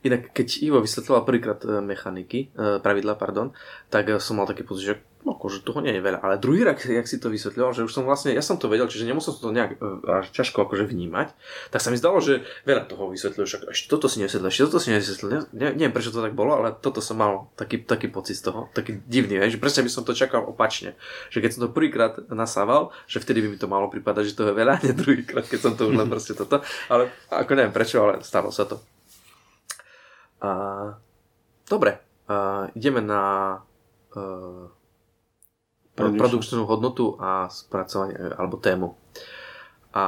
Inak, 0.00 0.32
keď 0.32 0.64
Ivo 0.64 0.80
vysvetloval 0.80 1.28
prvýkrát 1.28 1.60
e, 1.60 1.84
mechaniky, 1.84 2.48
e, 2.56 2.80
pravidla, 2.80 3.20
pardon, 3.20 3.52
tak 3.92 4.08
e, 4.08 4.16
som 4.16 4.40
mal 4.40 4.48
taký 4.48 4.64
pocit, 4.64 4.84
že 4.88 4.94
no, 5.28 5.36
akože 5.36 5.60
toho 5.60 5.84
nie 5.84 5.92
je 5.92 6.00
veľa. 6.00 6.24
Ale 6.24 6.40
druhý 6.40 6.64
rak, 6.64 6.80
jak 6.80 7.04
si 7.04 7.20
to 7.20 7.28
vysvetľoval, 7.28 7.76
že 7.76 7.84
už 7.84 7.92
som 7.92 8.08
vlastne, 8.08 8.32
ja 8.32 8.40
som 8.40 8.56
to 8.56 8.72
vedel, 8.72 8.88
čiže 8.88 9.04
nemusel 9.04 9.36
som 9.36 9.52
to 9.52 9.52
nejak 9.52 9.76
až 10.08 10.32
ťažko 10.32 10.64
akože 10.64 10.88
vnímať, 10.88 11.36
tak 11.68 11.84
sa 11.84 11.92
mi 11.92 12.00
zdalo, 12.00 12.16
že 12.24 12.48
veľa 12.64 12.88
toho 12.88 13.12
vysvetľuje, 13.12 13.44
však 13.44 13.62
ešte 13.68 13.86
toto 13.92 14.08
si 14.08 14.24
nevysvetlil, 14.24 14.48
ešte 14.48 14.64
toto 14.72 14.80
si 14.80 14.88
nevysvetlil. 14.88 15.52
Ne, 15.52 15.68
neviem, 15.76 15.92
prečo 15.92 16.16
to 16.16 16.24
tak 16.24 16.32
bolo, 16.32 16.56
ale 16.56 16.72
toto 16.72 17.04
som 17.04 17.20
mal 17.20 17.52
taký, 17.60 17.84
taký 17.84 18.08
pocit 18.08 18.40
z 18.40 18.48
toho, 18.48 18.72
taký 18.72 19.04
divný, 19.04 19.36
že 19.52 19.60
presne 19.60 19.84
by 19.84 19.92
som 19.92 20.08
to 20.08 20.16
čakal 20.16 20.48
opačne. 20.48 20.96
Že 21.28 21.44
keď 21.44 21.50
som 21.52 21.60
to 21.68 21.76
prvýkrát 21.76 22.16
nasával, 22.32 22.88
že 23.04 23.20
vtedy 23.20 23.44
by 23.44 23.52
mi 23.52 23.58
to 23.60 23.68
malo 23.68 23.92
pripadať, 23.92 24.32
že 24.32 24.36
to 24.40 24.48
je 24.48 24.56
veľa, 24.56 24.80
nie 24.80 24.96
druhýkrát, 24.96 25.44
keď 25.44 25.60
som 25.60 25.72
to 25.76 25.92
už 25.92 26.00
len 26.00 26.08
proste 26.08 26.32
toto. 26.32 26.64
Ale 26.88 27.12
ako 27.28 27.52
neviem 27.52 27.76
prečo, 27.76 28.00
ale 28.00 28.24
stalo 28.24 28.48
sa 28.48 28.64
to. 28.64 28.80
A, 30.40 30.50
dobre, 31.68 32.00
a, 32.28 32.68
ideme 32.74 33.04
na 33.04 33.22
uh, 34.16 34.68
produkčnú 35.94 36.64
hodnotu 36.64 37.16
a 37.20 37.52
spracovanie 37.52 38.16
alebo 38.36 38.56
tému. 38.56 38.96
A 39.92 40.04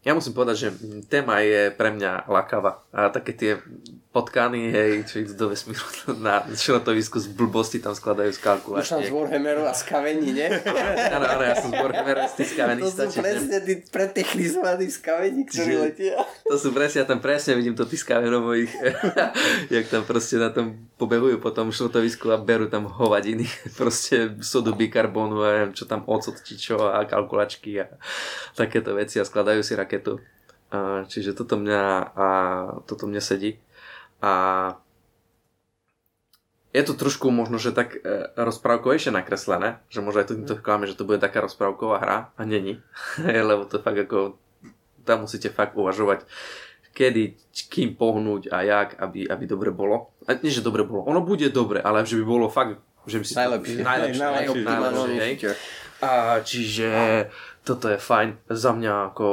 ja 0.00 0.12
musím 0.16 0.32
povedať, 0.32 0.56
že 0.56 0.68
téma 1.12 1.44
je 1.44 1.68
pre 1.72 1.92
mňa 1.92 2.28
lakava. 2.28 2.84
A 2.92 3.12
také 3.12 3.36
tie 3.36 3.52
potkany, 4.10 4.74
hej, 4.74 5.06
čo 5.06 5.22
idú 5.22 5.38
do 5.38 5.46
vesmíru 5.54 5.86
na 6.26 6.42
šrotovisku 6.42 7.22
z 7.22 7.30
blbosti 7.30 7.78
tam 7.78 7.94
skladajú 7.94 8.34
kalkulačne. 8.42 8.82
Už 8.82 8.90
som 8.90 9.02
z 9.06 9.14
Warhammeru 9.14 9.62
a 9.62 9.70
z 9.70 9.82
kavení, 9.86 10.34
nie? 10.34 10.50
Áno, 11.14 11.26
áno, 11.30 11.42
ja 11.46 11.54
som 11.54 11.70
z 11.70 11.78
Warhammeru 11.78 12.26
z 12.26 12.34
tých 12.42 12.52
kavení. 12.58 12.82
To 12.82 12.90
sú 12.90 13.22
presne 13.22 13.56
tí 13.62 13.74
pretechnizovaní 13.86 14.90
z 14.90 14.98
kavení, 14.98 15.40
ktorí 15.46 15.72
letia. 15.78 16.18
To 16.50 16.58
sú 16.58 16.74
presne, 16.74 17.02
ja 17.02 17.06
tam 17.06 17.22
presne 17.22 17.54
vidím 17.54 17.78
to 17.78 17.86
tých 17.86 18.02
kaverov 18.02 18.50
mojich, 18.50 18.74
jak 19.70 19.86
tam 19.86 20.02
proste 20.02 20.42
na 20.42 20.50
tom 20.50 20.90
pobehujú 20.98 21.38
po 21.38 21.54
tom 21.54 21.70
šrotovisku 21.70 22.34
a 22.34 22.42
berú 22.42 22.66
tam 22.66 22.90
hovadiny, 22.90 23.46
proste 23.78 24.34
sodu 24.42 24.74
bikarbonu 24.74 25.38
a 25.38 25.48
neviem, 25.54 25.72
čo 25.78 25.86
tam 25.86 26.02
ocot 26.10 26.34
či 26.42 26.58
čo 26.58 26.82
a 26.90 27.06
kalkulačky 27.06 27.78
a 27.78 27.86
takéto 28.58 28.90
veci 28.98 29.22
a 29.22 29.24
skladajú 29.24 29.62
si 29.62 29.78
raketu. 29.78 30.18
Čiže 31.10 31.34
toto 31.34 31.58
mňa, 31.58 31.82
a, 32.14 32.28
toto 32.86 33.10
mňa 33.10 33.22
sedí. 33.22 33.58
A 34.20 34.32
je 36.70 36.82
to 36.86 36.94
trošku 36.94 37.34
možno, 37.34 37.58
že 37.58 37.74
tak 37.74 37.98
e, 37.98 38.30
rozprávkovejšie 38.38 39.10
nakreslené, 39.10 39.82
že 39.90 40.04
možno 40.04 40.22
aj 40.22 40.28
to 40.30 40.38
týmto 40.38 40.54
klame, 40.62 40.86
že 40.86 40.94
to 40.94 41.02
bude 41.02 41.18
taká 41.18 41.42
rozprávková 41.42 41.96
hra 41.98 42.18
a 42.38 42.42
není, 42.46 42.78
lebo 43.50 43.66
to 43.66 43.82
fakt 43.82 43.98
ako 43.98 44.38
tam 45.02 45.26
musíte 45.26 45.50
fakt 45.50 45.74
uvažovať, 45.74 46.22
kedy, 46.94 47.34
kým 47.72 47.98
pohnúť 47.98 48.54
a 48.54 48.62
jak, 48.62 48.94
aby, 49.02 49.26
aby 49.26 49.44
dobre 49.48 49.74
bolo. 49.74 50.14
A 50.30 50.38
nie, 50.38 50.52
že 50.52 50.62
dobre 50.62 50.86
bolo, 50.86 51.02
ono 51.10 51.24
bude 51.24 51.50
dobre, 51.50 51.82
ale 51.82 52.06
že 52.06 52.20
by 52.22 52.24
bolo 52.28 52.46
fakt, 52.46 52.78
že 53.08 53.18
by 53.18 53.24
si 53.26 53.34
najlepšie, 53.34 53.76
to, 53.80 53.82
najlepšie, 53.82 54.20
najlepšie, 54.20 54.62
najlepšie, 54.62 55.18
najlepšie 55.18 55.52
A 56.04 56.38
čiže 56.44 56.88
toto 57.64 57.90
je 57.90 57.98
fajn 57.98 58.46
za 58.46 58.70
mňa 58.76 59.12
ako, 59.12 59.28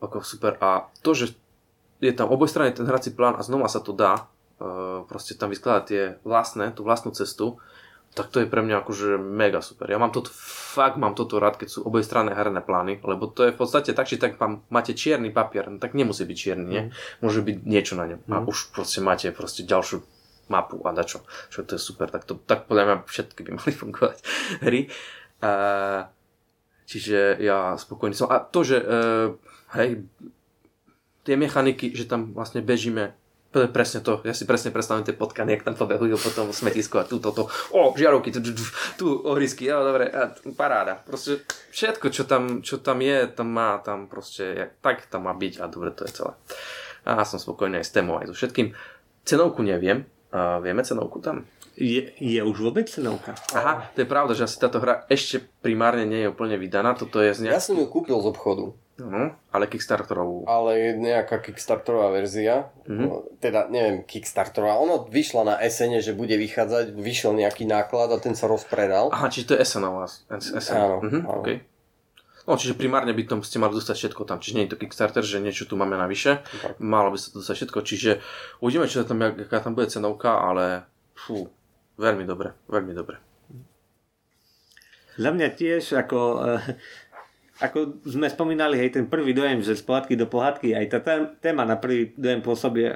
ako 0.00 0.16
super. 0.22 0.56
A 0.62 0.86
to, 1.02 1.12
že 1.12 1.34
je 1.98 2.12
tam 2.14 2.30
obojstranný 2.30 2.74
ten 2.74 2.86
hrací 2.86 3.10
plán 3.14 3.38
a 3.38 3.42
znova 3.42 3.66
sa 3.66 3.82
to 3.82 3.94
dá, 3.94 4.26
uh, 4.62 5.04
proste 5.06 5.34
tam 5.34 5.50
vyskladať 5.50 5.82
tie 5.86 6.02
vlastné, 6.22 6.70
tú 6.74 6.86
vlastnú 6.86 7.10
cestu, 7.14 7.58
tak 8.16 8.34
to 8.34 8.42
je 8.42 8.50
pre 8.50 8.64
mňa 8.64 8.82
akože 8.82 9.20
mega 9.20 9.62
super. 9.62 9.86
Ja 9.86 10.00
mám 10.00 10.10
toto, 10.10 10.32
fakt 10.34 10.98
mám 10.98 11.14
toto 11.14 11.38
rád, 11.38 11.60
keď 11.60 11.68
sú 11.68 11.78
obojstranné 11.86 12.34
herné 12.34 12.64
plány, 12.64 12.98
lebo 13.04 13.28
to 13.30 13.46
je 13.46 13.54
v 13.54 13.58
podstate 13.60 13.94
tak, 13.94 14.08
či 14.08 14.18
tak 14.18 14.40
vám 14.40 14.64
máte 14.72 14.96
čierny 14.96 15.30
papier, 15.30 15.68
no 15.70 15.78
tak 15.78 15.94
nemusí 15.94 16.24
byť 16.26 16.36
čierny, 16.38 16.66
nie? 16.66 16.82
Mm. 16.88 16.92
Môže 17.22 17.40
byť 17.44 17.56
niečo 17.62 17.94
na 17.94 18.10
ňom. 18.10 18.20
Mm. 18.26 18.32
A 18.32 18.36
mhm. 18.42 18.46
už 18.48 18.58
proste 18.74 18.98
máte 19.04 19.30
proste 19.30 19.62
ďalšiu 19.62 20.02
mapu 20.48 20.80
a 20.82 20.90
dačo. 20.96 21.22
Čo 21.52 21.68
to 21.68 21.76
je 21.76 21.80
super, 21.80 22.08
tak, 22.08 22.24
to, 22.24 22.40
tak 22.40 22.64
podľa 22.66 22.84
mňa 22.84 22.96
všetky 23.04 23.40
by 23.44 23.50
mali 23.60 23.72
fungovať 23.72 24.18
hry. 24.64 24.80
Uh, 25.38 26.08
čiže 26.88 27.38
ja 27.38 27.76
spokojný 27.78 28.16
som. 28.16 28.32
A 28.32 28.42
to, 28.42 28.66
že 28.66 28.82
uh, 28.82 29.36
hej, 29.78 30.08
tie 31.28 31.36
mechaniky, 31.36 31.92
že 31.92 32.08
tam 32.08 32.32
vlastne 32.32 32.64
bežíme 32.64 33.12
to 33.48 33.64
presne 33.72 34.04
to, 34.04 34.20
ja 34.28 34.36
si 34.36 34.44
presne 34.44 34.68
predstavím 34.68 35.08
tie 35.08 35.16
potkany, 35.16 35.56
jak 35.56 35.64
tam 35.64 35.72
pobehujú 35.72 36.20
po 36.20 36.30
tom 36.36 36.52
smetisku 36.52 37.00
a 37.00 37.08
tu 37.08 37.16
toto, 37.16 37.48
o, 37.72 37.96
žiarovky, 37.96 38.28
tu, 38.28 38.44
tu, 38.44 38.52
tu 39.00 39.06
ohrisky, 39.24 39.72
jo, 39.72 39.80
dobre, 39.80 40.12
a, 40.12 40.36
paráda. 40.52 41.00
Proste 41.00 41.48
všetko, 41.72 42.12
čo 42.12 42.28
tam, 42.28 42.60
čo 42.60 42.76
tam 42.76 43.00
je, 43.00 43.24
tam 43.32 43.48
má, 43.48 43.80
tam 43.80 44.04
proste, 44.04 44.44
jak, 44.52 44.70
tak 44.84 45.08
tam 45.08 45.24
má 45.24 45.32
byť 45.32 45.64
a 45.64 45.72
dobre, 45.72 45.96
to 45.96 46.04
je 46.04 46.12
celé. 46.12 46.32
A 47.08 47.24
som 47.24 47.40
spokojný 47.40 47.80
aj 47.80 47.88
s 47.88 47.94
témou, 47.96 48.20
aj 48.20 48.28
so 48.28 48.36
všetkým. 48.36 48.76
Cenovku 49.24 49.64
neviem, 49.64 50.04
a 50.28 50.60
vieme 50.60 50.84
cenovku 50.84 51.24
tam? 51.24 51.48
Je, 51.72 52.12
je 52.20 52.40
už 52.44 52.68
vôbec 52.68 52.84
cenovka? 52.84 53.32
Aha, 53.56 53.88
to 53.96 54.04
je 54.04 54.08
pravda, 54.10 54.36
že 54.36 54.44
asi 54.44 54.60
táto 54.60 54.76
hra 54.76 55.08
ešte 55.08 55.40
primárne 55.64 56.04
nie 56.04 56.28
je 56.28 56.32
úplne 56.36 56.60
vydaná, 56.60 56.92
toto 56.92 57.24
je 57.24 57.32
z 57.32 57.48
nejak... 57.48 57.56
Ja 57.56 57.64
som 57.64 57.80
ju 57.80 57.88
kúpil 57.88 58.18
z 58.20 58.28
obchodu. 58.28 58.76
Uh-huh. 58.98 59.30
Ale 59.54 59.70
Kickstarterovú. 59.70 60.42
Ale 60.50 60.70
je 60.74 60.90
nejaká 60.98 61.38
Kickstarterová 61.38 62.10
verzia. 62.10 62.74
Uh-huh. 62.82 63.22
Teda, 63.38 63.70
neviem, 63.70 64.02
Kickstarterová. 64.02 64.74
Ono 64.82 65.06
vyšla 65.06 65.42
na 65.46 65.54
SN, 65.62 66.02
že 66.02 66.18
bude 66.18 66.34
vychádzať, 66.34 66.98
vyšiel 66.98 67.38
nejaký 67.38 67.62
náklad 67.62 68.10
a 68.10 68.18
ten 68.18 68.34
sa 68.34 68.50
rozpredal. 68.50 69.14
Aha, 69.14 69.30
čiže 69.30 69.54
to 69.54 69.54
je 69.54 69.62
vás. 69.78 70.26
SN. 70.26 70.74
Áno, 70.74 70.98
uh-huh. 70.98 71.22
áno. 71.22 71.42
Okay. 71.46 71.62
No, 72.48 72.56
čiže 72.56 72.80
primárne 72.80 73.12
by 73.12 73.28
tom 73.28 73.40
ste 73.44 73.60
mali 73.60 73.76
dostať 73.76 73.96
všetko 74.08 74.24
tam. 74.24 74.40
Čiže 74.40 74.56
nie 74.56 74.64
je 74.66 74.72
to 74.72 74.80
Kickstarter, 74.80 75.22
že 75.22 75.38
niečo 75.38 75.68
tu 75.68 75.76
máme 75.76 76.00
navyše. 76.00 76.40
Tak. 76.42 76.80
Malo 76.80 77.12
by 77.12 77.20
sa 77.20 77.28
to 77.30 77.44
dostať 77.44 77.54
všetko. 77.54 77.78
Čiže 77.84 78.10
uvidíme, 78.64 78.88
čo 78.88 79.04
tam, 79.04 79.20
aká 79.20 79.60
tam 79.60 79.76
bude 79.76 79.92
cenovka, 79.92 80.42
ale 80.42 80.88
fú, 81.12 81.46
veľmi 82.00 82.24
dobre, 82.24 82.56
veľmi 82.66 82.96
dobre. 82.96 83.20
Za 85.18 85.34
mňa 85.34 85.48
tiež 85.50 85.98
ako 85.98 86.18
ako 87.58 88.06
sme 88.06 88.30
spomínali, 88.30 88.78
hej, 88.78 88.94
ten 88.94 89.06
prvý 89.10 89.34
dojem, 89.34 89.58
že 89.62 89.74
z 89.74 89.82
pohádky 89.82 90.14
do 90.14 90.30
pohádky, 90.30 90.78
aj 90.78 90.86
tá 90.94 90.98
téma 91.42 91.66
na 91.66 91.74
prvý 91.74 92.14
dojem 92.14 92.38
pôsobí 92.38 92.86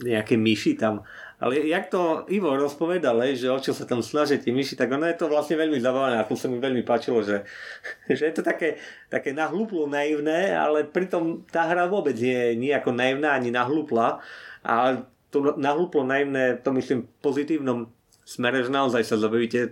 nejaké 0.00 0.36
myši 0.36 0.76
tam. 0.76 1.04
Ale 1.42 1.58
jak 1.66 1.90
to 1.90 2.22
Ivo 2.30 2.54
rozpovedal, 2.54 3.18
že 3.34 3.50
o 3.50 3.58
čo 3.58 3.74
sa 3.74 3.82
tam 3.82 3.98
snažia 3.98 4.38
tie 4.38 4.54
myši, 4.54 4.78
tak 4.78 4.94
ono 4.94 5.10
je 5.10 5.18
to 5.18 5.26
vlastne 5.26 5.58
veľmi 5.58 5.74
zabavné 5.82 6.22
a 6.22 6.28
to 6.28 6.38
sa 6.38 6.46
mi 6.46 6.62
veľmi 6.62 6.86
páčilo, 6.86 7.18
že, 7.24 7.42
že 8.18 8.30
je 8.30 8.34
to 8.34 8.46
také, 8.46 8.78
také 9.10 9.34
nahluplo 9.34 9.90
naivné, 9.90 10.54
ale 10.54 10.86
pritom 10.86 11.42
tá 11.50 11.66
hra 11.66 11.90
vôbec 11.90 12.14
nie 12.14 12.30
je 12.34 12.50
nejako 12.54 12.94
naivná 12.94 13.34
ani 13.34 13.50
nahlupla. 13.50 14.22
A 14.62 15.02
to 15.34 15.56
nahluplo 15.58 16.06
naivné, 16.06 16.60
to 16.60 16.70
myslím 16.76 17.08
v 17.08 17.10
pozitívnom 17.24 17.90
smere, 18.22 18.62
že 18.62 18.70
naozaj 18.70 19.02
sa 19.02 19.18
zabavíte 19.18 19.60
e, 19.66 19.70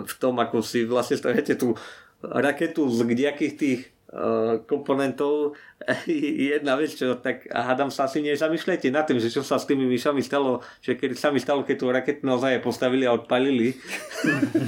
v 0.00 0.14
tom, 0.16 0.40
ako 0.40 0.64
si 0.64 0.88
vlastne 0.88 1.20
staviate 1.20 1.60
tú 1.60 1.76
raketu 2.22 2.88
z 2.88 3.00
kdejakých 3.04 3.54
tých 3.56 3.80
uh, 4.12 4.62
komponentov 4.64 5.58
jedna 6.54 6.74
vec, 6.74 6.96
čo 6.96 7.18
tak 7.20 7.46
hádam 7.50 7.92
sa 7.92 8.08
asi 8.08 8.24
nezamýšľajte 8.24 8.88
nad 8.90 9.04
tým, 9.04 9.20
že 9.20 9.30
čo 9.30 9.44
sa 9.44 9.60
s 9.60 9.68
tými 9.68 9.84
myšami 9.86 10.22
stalo, 10.24 10.64
že 10.80 10.96
keď 10.96 11.18
sa 11.18 11.28
mi 11.30 11.38
stalo, 11.38 11.62
keď 11.62 11.76
tú 11.76 11.86
raketu 11.92 12.22
naozaj 12.24 12.62
postavili 12.64 13.04
a 13.04 13.14
odpalili. 13.14 13.76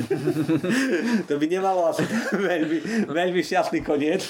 to 1.29 1.35
by 1.41 1.47
nemalo 1.49 1.91
asi 1.91 2.05
veľmi, 2.49 3.09
veľmi 3.09 3.41
šťastný 3.41 3.81
koniec. 3.83 4.23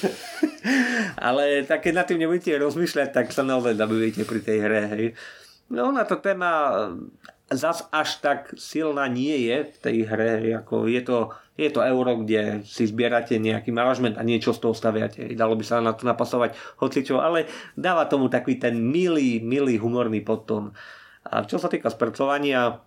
Ale 1.18 1.66
tak 1.66 1.86
keď 1.86 1.92
nad 2.02 2.06
tým 2.06 2.22
nebudete 2.22 2.54
rozmýšľať, 2.56 3.08
tak 3.10 3.26
sa 3.34 3.42
naozaj 3.42 3.74
zabavíte 3.74 4.22
pri 4.24 4.40
tej 4.40 4.58
hre. 4.62 4.82
Hej. 4.94 5.06
No 5.68 5.92
na 5.92 6.08
to 6.08 6.16
téma 6.16 6.72
zas 7.48 7.84
až 7.92 8.20
tak 8.20 8.52
silná 8.60 9.08
nie 9.08 9.48
je 9.48 9.56
v 9.64 9.76
tej 9.80 9.96
hre, 10.04 10.32
ako 10.60 10.84
je 10.88 11.00
to 11.00 11.32
je 11.58 11.68
to 11.74 11.82
euro, 11.82 12.22
kde 12.22 12.62
si 12.62 12.86
zbierate 12.86 13.34
nejaký 13.42 13.74
manažment 13.74 14.14
a 14.14 14.22
niečo 14.22 14.54
z 14.54 14.62
toho 14.62 14.78
staviate. 14.78 15.34
Dalo 15.34 15.58
by 15.58 15.64
sa 15.66 15.82
na 15.82 15.90
to 15.90 16.06
napasovať 16.06 16.54
hocičo, 16.78 17.18
ale 17.18 17.50
dáva 17.74 18.06
tomu 18.06 18.30
taký 18.30 18.62
ten 18.62 18.78
milý, 18.78 19.42
milý 19.42 19.74
humorný 19.82 20.22
podtón. 20.22 20.70
A 21.26 21.42
čo 21.42 21.58
sa 21.58 21.66
týka 21.66 21.90
spracovania, 21.90 22.78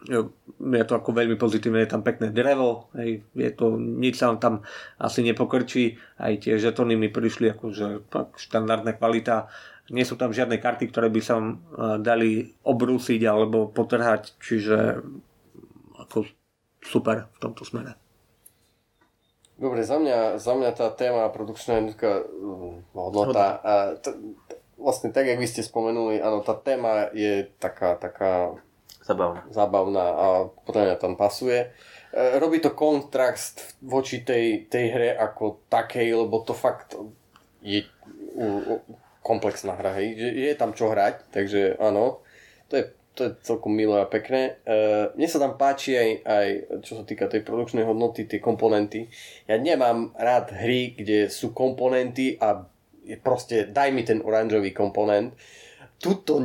je 0.00 0.84
to 0.88 0.96
ako 0.96 1.12
veľmi 1.12 1.36
pozitívne, 1.36 1.84
je 1.84 1.92
tam 1.92 2.00
pekné 2.00 2.32
drevo, 2.32 2.88
hej, 2.96 3.20
je 3.36 3.50
to, 3.52 3.76
nič 3.76 4.16
sa 4.16 4.32
tam 4.40 4.64
asi 4.96 5.20
nepokrčí, 5.20 6.00
aj 6.16 6.48
tie 6.48 6.56
žetony 6.56 6.96
mi 6.96 7.12
prišli 7.12 7.52
akože 7.52 8.08
štandardná 8.40 8.96
kvalita, 8.96 9.52
nie 9.92 10.08
sú 10.08 10.16
tam 10.16 10.32
žiadne 10.32 10.56
karty, 10.56 10.88
ktoré 10.88 11.12
by 11.12 11.20
sa 11.20 11.36
dali 12.00 12.48
obrúsiť 12.64 13.20
alebo 13.28 13.68
potrhať, 13.68 14.40
čiže 14.40 15.04
ako 16.00 16.24
super 16.84 17.28
v 17.36 17.38
tomto 17.38 17.64
smere. 17.64 17.96
Dobre, 19.60 19.84
za 19.84 20.00
mňa, 20.00 20.40
za 20.40 20.56
mňa 20.56 20.70
tá 20.72 20.88
téma 20.88 21.28
produkčná 21.28 21.84
jednotka 21.84 22.24
mm, 22.24 22.96
hodnota, 22.96 23.60
a 23.60 23.72
t- 24.00 24.16
vlastne 24.80 25.12
tak, 25.12 25.28
jak 25.28 25.36
vy 25.36 25.44
ste 25.44 25.60
spomenuli, 25.60 26.16
áno, 26.16 26.40
tá 26.40 26.56
téma 26.56 27.12
je 27.12 27.44
taká, 27.60 28.00
taká 28.00 28.56
Zabavná. 29.00 29.42
Zabavná 29.50 30.06
a 30.12 30.26
podľa 30.68 30.82
mňa 30.86 30.96
tam 31.00 31.18
pasuje. 31.18 31.72
E, 32.12 32.38
robí 32.38 32.62
to 32.62 32.70
kontrast 32.76 33.74
voči 33.82 34.22
tej, 34.22 34.70
tej 34.70 34.86
hre 34.92 35.10
ako 35.16 35.66
takej, 35.66 36.14
lebo 36.14 36.44
to 36.46 36.54
fakt 36.54 36.94
je 37.64 37.82
komplexná 39.24 39.74
hra, 39.74 39.98
hej. 39.98 40.14
Je 40.16 40.52
tam 40.54 40.76
čo 40.76 40.92
hrať, 40.92 41.32
takže 41.32 41.80
áno. 41.80 42.22
To 42.70 42.78
je, 42.78 42.84
to 43.20 43.28
je 43.28 43.36
celkom 43.44 43.76
milé 43.76 44.00
a 44.00 44.08
pekné. 44.08 44.64
E, 44.64 45.12
mne 45.12 45.28
sa 45.28 45.36
tam 45.36 45.60
páči 45.60 45.92
aj, 45.92 46.10
aj, 46.24 46.48
čo 46.80 46.96
sa 46.96 47.04
týka 47.04 47.28
tej 47.28 47.44
produkčnej 47.44 47.84
hodnoty, 47.84 48.24
tie 48.24 48.40
komponenty. 48.40 49.12
Ja 49.44 49.60
nemám 49.60 50.16
rád 50.16 50.56
hry, 50.56 50.96
kde 50.96 51.28
sú 51.28 51.52
komponenty 51.52 52.40
a 52.40 52.64
proste 53.20 53.68
daj 53.68 53.92
mi 53.92 54.08
ten 54.08 54.24
oranžový 54.24 54.72
komponent. 54.72 55.36
Tuto 56.00 56.40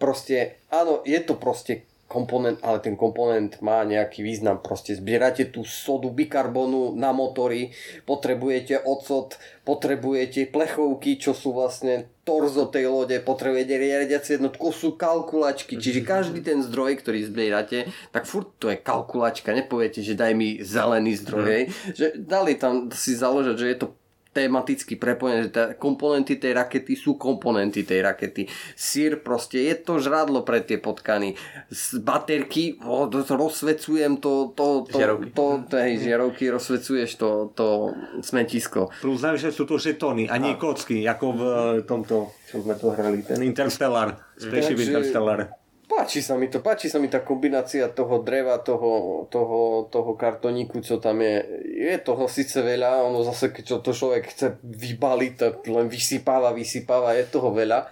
proste, 0.00 0.64
áno, 0.72 1.04
je 1.04 1.20
to 1.20 1.36
proste 1.36 1.84
komponent, 2.14 2.62
ale 2.62 2.78
ten 2.78 2.94
komponent 2.94 3.58
má 3.58 3.82
nejaký 3.82 4.22
význam. 4.22 4.62
Proste 4.62 4.94
zbierate 4.94 5.50
tú 5.50 5.66
sodu 5.66 6.06
bikarbonu 6.06 6.94
na 6.94 7.10
motory, 7.10 7.74
potrebujete 8.06 8.78
ocot, 8.86 9.34
potrebujete 9.66 10.46
plechovky, 10.54 11.18
čo 11.18 11.34
sú 11.34 11.50
vlastne 11.50 12.14
torzo 12.22 12.70
tej 12.70 12.86
lode, 12.86 13.18
potrebujete 13.20 13.74
riadiaci 13.74 14.38
jednotku, 14.38 14.70
sú 14.70 14.94
kalkulačky. 14.94 15.74
Čiže 15.76 16.06
každý 16.06 16.40
ten 16.40 16.62
zdroj, 16.62 17.02
ktorý 17.02 17.26
zbierate, 17.26 17.90
tak 18.14 18.30
furt 18.30 18.54
to 18.62 18.70
je 18.70 18.78
kalkulačka. 18.78 19.50
Nepoviete, 19.50 20.00
že 20.00 20.14
daj 20.14 20.32
mi 20.38 20.62
zelený 20.62 21.18
zdroj. 21.20 21.66
Mm. 21.66 21.70
Že 21.98 22.06
dali 22.22 22.52
tam 22.54 22.88
si 22.94 23.18
založať, 23.18 23.56
že 23.58 23.70
je 23.74 23.78
to 23.82 23.88
tematicky 24.34 24.98
prepojené, 24.98 25.48
že 25.48 25.78
komponenty 25.78 26.36
tej 26.36 26.52
rakety 26.58 26.98
sú 26.98 27.14
komponenty 27.14 27.86
tej 27.86 28.02
rakety. 28.02 28.50
Sír 28.74 29.22
proste 29.22 29.62
je 29.62 29.74
to 29.78 30.02
žradlo 30.02 30.42
pre 30.42 30.60
tie 30.60 30.82
potkany. 30.82 31.38
Z 31.70 32.02
baterky 32.02 32.76
oh, 32.82 33.06
rozsvecujem 33.08 34.18
to, 34.18 34.50
to, 34.58 34.90
to, 34.90 34.98
žiarovky. 34.98 35.30
to, 35.30 35.46
to 35.70 35.74
hej, 35.78 35.94
žiarovky, 36.02 36.44
rozsvecuješ 36.50 37.10
to, 37.14 37.30
to 37.54 37.94
smetisko. 38.20 38.90
Plus 38.98 39.22
že 39.24 39.54
sú 39.54 39.64
to 39.64 39.80
žetóny 39.80 40.28
a 40.28 40.36
nie 40.36 40.58
kocky, 40.58 41.06
ako 41.08 41.26
v 41.32 41.42
tomto, 41.88 42.34
čo 42.44 42.60
sme 42.60 42.74
to 42.76 42.92
hrali, 42.92 43.24
ten 43.24 43.40
Interstellar, 43.40 44.18
Spaceship 44.36 44.82
Interstellar 44.84 45.63
páči 45.84 46.24
sa 46.24 46.34
mi 46.34 46.48
to, 46.48 46.64
páči 46.64 46.88
sa 46.88 46.98
mi 46.98 47.12
tá 47.12 47.20
kombinácia 47.20 47.88
toho 47.92 48.24
dreva, 48.24 48.60
toho, 48.60 49.24
toho, 49.28 49.86
toho 49.92 50.12
kartoníku, 50.16 50.80
čo 50.80 50.96
tam 50.98 51.20
je. 51.20 51.44
Je 51.64 51.94
toho 52.00 52.24
síce 52.28 52.56
veľa, 52.58 53.04
ono 53.04 53.22
zase, 53.22 53.52
keď 53.52 53.84
to 53.84 53.92
človek 53.92 54.24
chce 54.32 54.46
vybaliť, 54.64 55.32
tak 55.36 55.54
len 55.68 55.86
vysypáva, 55.86 56.56
vysypáva, 56.56 57.16
je 57.16 57.24
toho 57.28 57.52
veľa. 57.52 57.86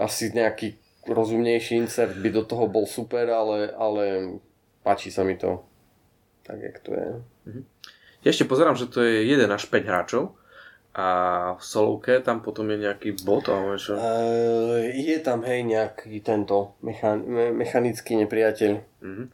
Asi 0.00 0.32
nejaký 0.32 0.80
rozumnejší 1.08 1.76
insert 1.76 2.16
by 2.16 2.28
do 2.32 2.42
toho 2.44 2.68
bol 2.68 2.84
super, 2.88 3.28
ale, 3.28 3.72
ale 3.72 4.36
páči 4.80 5.12
sa 5.12 5.24
mi 5.24 5.36
to 5.36 5.64
tak, 6.44 6.58
jak 6.60 6.78
to 6.80 6.90
je. 6.96 7.08
Mhm. 7.46 7.62
Ja 8.20 8.28
ešte 8.36 8.44
pozerám, 8.44 8.76
že 8.76 8.88
to 8.92 9.00
je 9.00 9.24
1 9.32 9.48
až 9.48 9.64
5 9.68 9.88
hráčov 9.88 10.36
a 10.90 11.08
v 11.54 11.62
solovke 11.62 12.18
tam 12.18 12.42
potom 12.42 12.66
je 12.66 12.82
nejaký 12.82 13.22
bot 13.22 13.46
alebo 13.46 13.78
čo? 13.78 13.94
Uh, 13.94 14.82
je 14.90 15.22
tam 15.22 15.46
hej 15.46 15.62
nejaký 15.62 16.18
tento 16.18 16.74
mechan- 16.82 17.22
me- 17.22 17.54
mechanický 17.54 18.18
nepriateľ. 18.26 18.72
Uh-huh. 18.98 19.26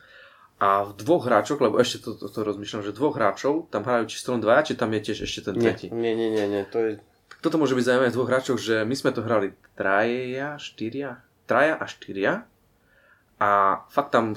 A 0.56 0.88
v 0.88 0.92
dvoch 1.00 1.24
hráčoch, 1.24 1.60
lebo 1.60 1.80
ešte 1.80 2.04
to, 2.04 2.16
to, 2.16 2.28
to 2.28 2.40
rozmýšľam, 2.44 2.84
že 2.84 2.92
dvoch 2.92 3.16
hráčov, 3.16 3.68
tam 3.72 3.84
hrajú 3.88 4.08
čisto 4.08 4.36
len 4.36 4.40
dvaja, 4.44 4.72
či 4.72 4.74
tam 4.76 4.92
je 4.92 5.00
tiež 5.00 5.18
ešte 5.24 5.52
ten 5.52 5.56
tretí? 5.56 5.88
Nie, 5.92 6.12
nie, 6.12 6.32
nie, 6.32 6.44
nie, 6.48 6.64
to 6.68 6.78
je... 6.80 6.90
Toto 7.40 7.60
môže 7.60 7.76
byť 7.76 7.84
zaujímavé 7.84 8.08
v 8.12 8.16
dvoch 8.16 8.30
hráčoch, 8.32 8.58
že 8.60 8.84
my 8.84 8.94
sme 8.96 9.12
to 9.12 9.20
hrali 9.20 9.52
traja, 9.76 10.56
štyria, 10.56 11.20
traja 11.44 11.76
a 11.76 11.84
štyria 11.84 12.48
a 13.36 13.84
fakt 13.92 14.16
tam 14.16 14.32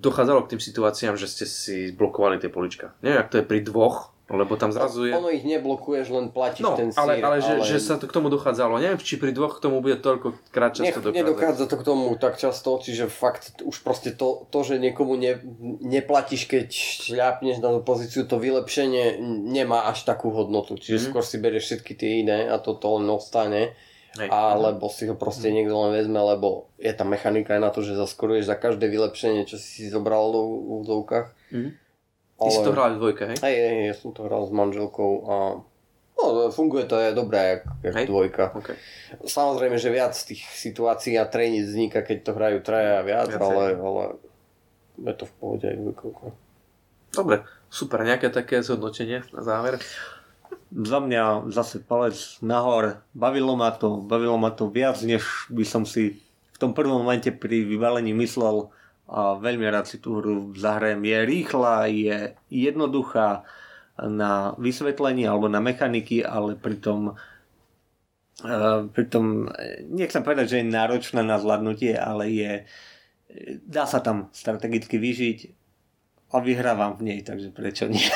dochádzalo 0.00 0.48
k 0.48 0.56
tým 0.56 0.62
situáciám, 0.64 1.20
že 1.20 1.28
ste 1.28 1.44
si 1.44 1.92
blokovali 1.92 2.40
tie 2.40 2.48
polička. 2.48 2.96
Neviem, 3.04 3.20
ak 3.20 3.28
to 3.28 3.44
je 3.44 3.48
pri 3.48 3.60
dvoch, 3.60 4.16
lebo 4.30 4.54
tam 4.54 4.70
zrazu 4.70 5.10
je... 5.10 5.12
Ono 5.18 5.26
ich 5.26 5.42
neblokuješ, 5.42 6.06
len 6.14 6.30
platíš 6.30 6.62
no, 6.62 6.78
ten 6.78 6.94
sír. 6.94 7.02
Ale, 7.02 7.18
ale, 7.18 7.42
ale... 7.42 7.66
Že, 7.66 7.66
že 7.66 7.78
sa 7.82 7.98
to 7.98 8.06
k 8.06 8.14
tomu 8.14 8.30
dochádzalo. 8.30 8.78
Neviem, 8.78 9.02
či 9.02 9.18
pri 9.18 9.34
dvoch 9.34 9.58
k 9.58 9.66
tomu 9.66 9.82
bude 9.82 9.98
toľko 9.98 10.38
krát 10.54 10.70
často 10.70 11.02
dochádzať. 11.02 11.18
Nedochádza 11.18 11.64
to 11.66 11.76
k 11.76 11.82
tomu 11.82 12.14
tak 12.14 12.38
často, 12.38 12.78
čiže 12.78 13.10
fakt 13.10 13.58
už 13.66 13.82
proste 13.82 14.14
to, 14.14 14.46
to 14.54 14.62
že 14.62 14.78
niekomu 14.78 15.18
ne, 15.18 15.42
neplatíš, 15.82 16.46
keď 16.46 16.70
šľapneš 17.10 17.58
na 17.58 17.74
tú 17.74 17.80
pozíciu, 17.82 18.22
to 18.30 18.38
vylepšenie 18.38 19.18
nemá 19.50 19.90
až 19.90 20.06
takú 20.06 20.30
hodnotu. 20.30 20.78
Čiže 20.78 20.94
mm-hmm. 20.94 21.10
skôr 21.10 21.24
si 21.26 21.36
berieš 21.42 21.66
všetky 21.74 21.92
tie 21.98 22.10
iné 22.22 22.46
a 22.46 22.62
toto 22.62 23.02
len 23.02 23.10
ostane. 23.10 23.74
Hej. 24.18 24.26
Alebo 24.26 24.90
si 24.90 25.06
ho 25.06 25.14
proste 25.14 25.50
mm. 25.50 25.54
niekto 25.54 25.74
len 25.86 25.94
vezme, 25.94 26.18
lebo 26.18 26.66
je 26.82 26.90
tam 26.90 27.14
mechanika 27.14 27.54
aj 27.54 27.62
na 27.62 27.70
to, 27.70 27.78
že 27.86 27.94
zaskoruješ 27.94 28.50
za 28.50 28.58
každé 28.58 28.90
vylepšenie, 28.90 29.46
čo 29.46 29.54
si 29.54 29.70
si 29.70 29.84
zobral 29.86 30.34
do 30.34 30.42
úzovkách. 30.82 31.30
Mm. 31.54 31.78
Ty 32.40 32.48
ale... 32.48 32.56
si 32.56 32.60
to 32.64 32.72
hral 32.72 32.96
v 32.96 32.98
dvojke, 33.04 33.22
hej? 33.28 33.38
Hej, 33.44 33.56
hej, 33.60 33.76
ja 33.92 33.94
som 33.94 34.16
to 34.16 34.24
hral 34.24 34.48
s 34.48 34.52
manželkou 34.56 35.10
a 35.28 35.34
no, 36.16 36.24
funguje 36.48 36.88
to 36.88 36.96
je 36.96 37.12
dobré, 37.12 37.60
jak, 37.60 37.62
jak 37.84 38.08
dvojka. 38.08 38.56
Okay. 38.56 38.76
Samozrejme, 39.28 39.76
že 39.76 39.92
viac 39.92 40.16
tých 40.16 40.40
situácií 40.48 41.20
a 41.20 41.28
trénic 41.28 41.68
vzniká, 41.68 42.00
keď 42.00 42.18
to 42.24 42.32
hrajú 42.32 42.58
traja 42.64 43.00
a 43.00 43.04
viac, 43.04 43.28
viac 43.28 43.44
ale, 43.44 43.76
ale 43.76 44.04
je 45.04 45.14
to 45.20 45.24
v 45.28 45.34
pohode 45.36 45.64
aj 45.68 45.76
dvojkovka. 45.76 46.26
Dobre, 47.10 47.36
super, 47.68 47.98
nejaké 48.08 48.32
také 48.32 48.64
zhodnotenie 48.64 49.20
na 49.36 49.42
záver? 49.44 49.76
Za 50.70 51.02
mňa 51.02 51.50
zase 51.50 51.82
palec 51.82 52.16
nahor. 52.40 53.02
Bavilo 53.12 53.58
ma 53.58 53.74
to, 53.74 54.00
bavilo 54.00 54.40
ma 54.40 54.48
to 54.54 54.70
viac, 54.70 54.96
než 55.02 55.50
by 55.52 55.66
som 55.66 55.82
si 55.84 56.22
v 56.54 56.56
tom 56.56 56.72
prvom 56.72 57.02
momente 57.02 57.28
pri 57.34 57.68
vybalení 57.68 58.14
myslel 58.16 58.70
a 59.10 59.34
veľmi 59.34 59.66
rád 59.66 59.90
si 59.90 59.98
tú 59.98 60.22
hru 60.22 60.54
zahrajem. 60.54 61.02
Je 61.02 61.18
rýchla, 61.26 61.74
je 61.90 62.16
jednoduchá 62.46 63.42
na 63.98 64.54
vysvetlenie 64.56 65.26
alebo 65.26 65.50
na 65.50 65.58
mechaniky, 65.58 66.22
ale 66.22 66.54
pritom 66.54 67.18
uh, 68.46 68.80
pritom 68.94 69.50
nechcem 69.90 70.22
povedať, 70.22 70.46
že 70.46 70.56
je 70.62 70.70
náročná 70.70 71.26
na 71.26 71.42
zvládnutie, 71.42 71.98
ale 71.98 72.24
je 72.30 72.52
dá 73.66 73.86
sa 73.86 74.00
tam 74.00 74.28
strategicky 74.34 74.98
vyžiť 74.98 75.38
a 76.30 76.38
vyhrávam 76.40 76.94
v 76.98 77.02
nej, 77.10 77.20
takže 77.26 77.50
prečo 77.50 77.86
nie? 77.90 78.02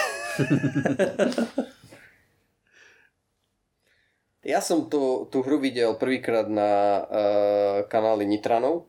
ja 4.54 4.62
som 4.62 4.87
tú, 4.90 5.26
tú 5.30 5.42
hru 5.42 5.59
videl 5.59 5.94
prvýkrát 5.98 6.46
na 6.46 7.02
uh, 7.02 7.83
kanáli 7.90 8.26
Nitranov 8.26 8.87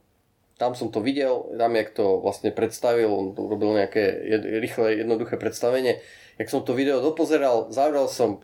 tam 0.56 0.72
som 0.76 0.88
to 0.88 1.04
videl, 1.04 1.52
tam 1.52 1.76
jak 1.76 1.92
to 1.92 2.24
vlastne 2.24 2.52
predstavil, 2.52 3.12
on 3.12 3.36
robil 3.36 3.76
nejaké 3.76 4.24
rýchle, 4.64 5.04
jednoduché 5.04 5.36
predstavenie. 5.36 6.00
Jak 6.40 6.48
som 6.48 6.64
to 6.64 6.76
video 6.76 7.04
dopozeral, 7.04 7.72
zavral 7.72 8.08
som 8.08 8.44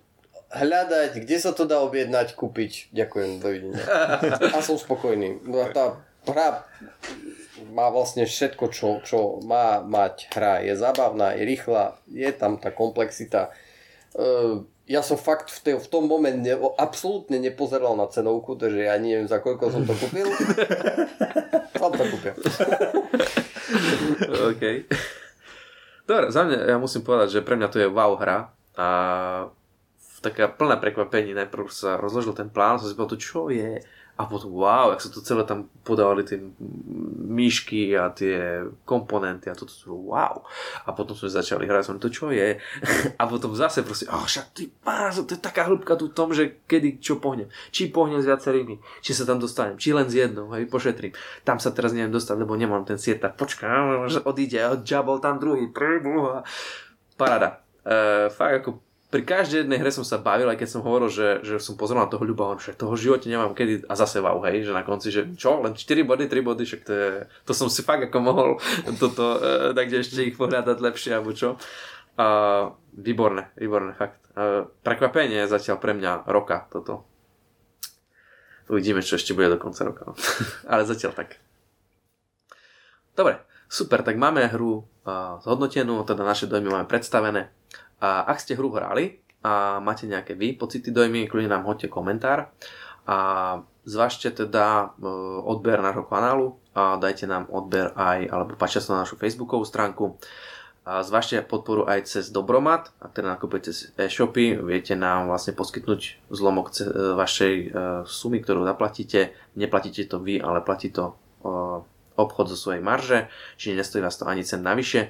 hľadať, 0.51 1.23
kde 1.23 1.37
sa 1.39 1.55
to 1.55 1.63
dá 1.63 1.79
objednať, 1.79 2.35
kúpiť. 2.35 2.91
Ďakujem, 2.91 3.29
dovidenia. 3.39 3.83
A 4.55 4.59
som 4.59 4.75
spokojný. 4.75 5.39
No 5.47 5.63
tá 5.71 6.03
hra 6.27 6.67
má 7.71 7.87
vlastne 7.87 8.27
všetko, 8.27 8.65
čo, 8.75 8.99
čo 9.07 9.39
má 9.47 9.79
mať 9.79 10.27
hra. 10.35 10.59
Je 10.67 10.75
zábavná, 10.75 11.39
je 11.39 11.47
rýchla, 11.47 11.95
je 12.11 12.29
tam 12.35 12.59
tá 12.59 12.75
komplexita. 12.75 13.55
Uh, 14.11 14.67
ja 14.91 14.99
som 14.99 15.15
fakt 15.15 15.47
v, 15.47 15.59
tej, 15.63 15.75
v 15.79 15.87
tom 15.87 16.03
momente 16.11 16.51
absolútne 16.75 17.39
nepozeral 17.39 17.95
na 17.95 18.11
cenovku, 18.11 18.59
takže 18.59 18.91
ja 18.91 18.99
neviem 18.99 19.23
za 19.23 19.39
koľko 19.39 19.71
som 19.71 19.87
to 19.87 19.95
kúpil. 19.95 20.27
som 21.79 21.91
to 21.95 22.03
kúpil. 22.11 22.35
OK. 24.51 24.63
Dobre, 26.03 26.27
za 26.27 26.43
mňa 26.43 26.75
ja 26.75 26.77
musím 26.77 27.07
povedať, 27.07 27.39
že 27.39 27.45
pre 27.45 27.55
mňa 27.55 27.71
to 27.71 27.79
je 27.79 27.87
wow 27.87 28.19
hra 28.19 28.51
a 28.75 28.87
také 30.19 30.45
plné 30.51 30.75
prekvapenie, 30.77 31.33
najprv 31.33 31.71
sa 31.71 31.95
rozložil 31.95 32.35
ten 32.35 32.51
plán, 32.51 32.77
som 32.77 32.91
si 32.91 32.93
povedal, 32.93 33.17
čo 33.17 33.47
je 33.47 33.79
a 34.21 34.29
potom, 34.29 34.53
wow, 34.53 34.93
jak 34.93 35.01
sa 35.01 35.09
to 35.09 35.25
celé 35.25 35.41
tam 35.49 35.65
podávali 35.81 36.21
tie 36.21 36.37
myšky 37.25 37.97
a 37.97 38.13
tie 38.13 38.61
komponenty 38.85 39.49
a 39.49 39.57
toto 39.57 39.73
wow. 39.89 40.45
A 40.85 40.93
potom 40.93 41.17
sme 41.17 41.33
začali 41.33 41.65
hrať, 41.65 41.89
som 41.89 41.97
to 41.97 42.13
čo 42.13 42.29
je? 42.29 42.61
a 43.21 43.23
potom 43.25 43.57
zase 43.57 43.81
proste, 43.81 44.05
oh, 44.13 44.21
však 44.21 44.53
ty 44.53 44.69
pás, 44.69 45.17
to 45.17 45.33
je 45.33 45.41
taká 45.41 45.65
hĺbka 45.65 45.97
tu 45.97 46.13
v 46.13 46.13
tom, 46.13 46.37
že 46.37 46.61
kedy 46.69 47.01
čo 47.01 47.17
pohnem. 47.17 47.49
Či 47.73 47.89
pohnem 47.89 48.21
s 48.21 48.29
viacerými, 48.29 48.77
či 49.01 49.17
sa 49.17 49.25
tam 49.25 49.41
dostanem, 49.41 49.81
či 49.81 49.89
len 49.89 50.05
s 50.05 50.13
jednou, 50.13 50.53
hej, 50.53 50.69
pošetrím. 50.69 51.17
Tam 51.41 51.57
sa 51.57 51.73
teraz 51.73 51.97
neviem 51.97 52.13
dostať, 52.13 52.37
lebo 52.37 52.53
nemám 52.53 52.85
ten 52.85 53.01
siet, 53.01 53.25
tak 53.25 53.41
počkám, 53.41 54.05
že 54.05 54.21
odíde, 54.21 54.61
odžabol 54.69 55.17
tam 55.17 55.41
druhý, 55.41 55.65
preboha. 55.73 56.45
Parada. 57.17 57.65
E, 57.81 58.29
fakt 58.29 58.61
ako 58.61 58.90
pri 59.11 59.27
každej 59.27 59.67
jednej 59.67 59.75
hre 59.75 59.91
som 59.91 60.07
sa 60.07 60.15
bavil, 60.15 60.47
aj 60.47 60.55
keď 60.55 60.69
som 60.71 60.87
hovoril, 60.87 61.11
že, 61.11 61.43
že 61.43 61.59
som 61.59 61.75
pozeral 61.75 62.07
na 62.07 62.11
toho 62.11 62.23
ľuba, 62.23 62.55
že 62.63 62.71
toho 62.71 62.95
v 62.95 63.03
živote 63.11 63.27
nemám 63.27 63.51
kedy 63.51 63.83
a 63.91 63.93
zase 63.99 64.23
wow, 64.23 64.39
hej, 64.47 64.63
že 64.63 64.71
na 64.71 64.87
konci, 64.87 65.11
že 65.11 65.27
čo, 65.35 65.59
len 65.59 65.75
4 65.75 66.07
body, 66.07 66.31
3 66.31 66.39
body, 66.39 66.63
však 66.63 66.81
to, 66.87 66.93
je, 66.95 67.09
to 67.43 67.51
som 67.51 67.67
si 67.67 67.83
fakt 67.83 68.07
ako 68.07 68.17
mohol 68.23 68.49
toto, 69.03 69.35
e, 69.43 69.75
tak 69.75 69.91
ešte 69.91 70.23
ich 70.23 70.39
pohľadať 70.39 70.79
lepšie, 70.79 71.11
alebo 71.11 71.35
čo. 71.35 71.59
A, 72.15 72.71
výborné, 72.95 73.51
výborné, 73.59 73.99
fakt. 73.99 74.15
A, 74.39 74.63
prekvapenie 74.79 75.43
zatiaľ 75.43 75.83
pre 75.83 75.91
mňa 75.91 76.31
roka 76.31 76.71
toto. 76.71 77.03
Uvidíme, 78.71 79.03
čo 79.03 79.19
ešte 79.19 79.35
bude 79.35 79.51
do 79.51 79.59
konca 79.59 79.83
roka. 79.83 80.07
No. 80.07 80.15
Ale 80.71 80.87
zatiaľ 80.87 81.11
tak. 81.11 81.35
Dobre, 83.11 83.43
super, 83.67 84.07
tak 84.07 84.15
máme 84.15 84.47
hru 84.47 84.87
uh, 85.03 85.43
zhodnotenú, 85.43 85.99
teda 86.07 86.23
naše 86.23 86.47
dojmy 86.47 86.71
máme 86.71 86.87
predstavené. 86.87 87.51
A 88.01 88.25
ak 88.25 88.41
ste 88.41 88.57
hru 88.57 88.73
hrali 88.73 89.21
a 89.45 89.77
máte 89.77 90.09
nejaké 90.09 90.33
vy 90.33 90.57
pocity, 90.57 90.89
dojmy, 90.89 91.29
kľudne 91.29 91.53
nám 91.53 91.69
hoďte 91.69 91.93
komentár 91.93 92.49
a 93.05 93.17
zvažte 93.85 94.29
teda 94.29 94.93
e, 94.97 95.07
odber 95.45 95.81
nášho 95.81 96.05
kanálu 96.05 96.57
a 96.77 96.97
dajte 97.01 97.25
nám 97.25 97.49
odber 97.49 97.93
aj, 97.97 98.29
alebo 98.29 98.57
páčte 98.57 98.81
sa 98.81 98.97
na 98.97 99.01
našu 99.05 99.17
facebookovú 99.17 99.65
stránku. 99.65 100.17
A 100.81 101.05
zvažte 101.05 101.45
podporu 101.45 101.85
aj 101.85 102.09
cez 102.09 102.33
Dobromat, 102.33 102.89
ak 102.97 103.13
teda 103.13 103.37
nakupujete 103.37 103.69
cez 103.69 103.93
e-shopy, 104.01 104.57
viete 104.65 104.97
nám 104.97 105.29
vlastne 105.29 105.53
poskytnúť 105.53 106.25
zlomok 106.33 106.73
e, 106.73 106.89
vašej 107.17 107.55
e, 107.57 107.67
sumy, 108.05 108.41
ktorú 108.41 108.65
zaplatíte. 108.65 109.33
Neplatíte 109.57 110.09
to 110.09 110.17
vy, 110.21 110.41
ale 110.41 110.65
platí 110.65 110.89
to 110.89 111.17
obchod 112.21 112.53
zo 112.53 112.57
svojej 112.57 112.85
marže, 112.85 113.25
čiže 113.57 113.81
nestojí 113.81 114.01
vás 114.05 114.13
to 114.13 114.29
ani 114.29 114.45
cen 114.45 114.61
navyše 114.61 115.09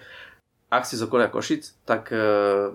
ak 0.72 0.88
si 0.88 0.96
z 0.96 1.04
okolia 1.04 1.28
Košic, 1.28 1.84
tak 1.84 2.16
uh, 2.16 2.72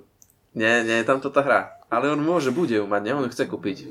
nie, 0.53 0.85
nie 0.85 1.01
je 1.01 1.09
tam 1.09 1.25
to 1.25 1.33
tá 1.33 1.41
hra. 1.41 1.81
Ale 1.89 2.13
on 2.13 2.21
môže, 2.21 2.53
bude 2.53 2.77
ju 2.77 2.85
mať, 2.85 3.03
ne? 3.09 3.13
On 3.17 3.25
ju 3.25 3.33
chce 3.33 3.49
kúpiť. 3.49 3.89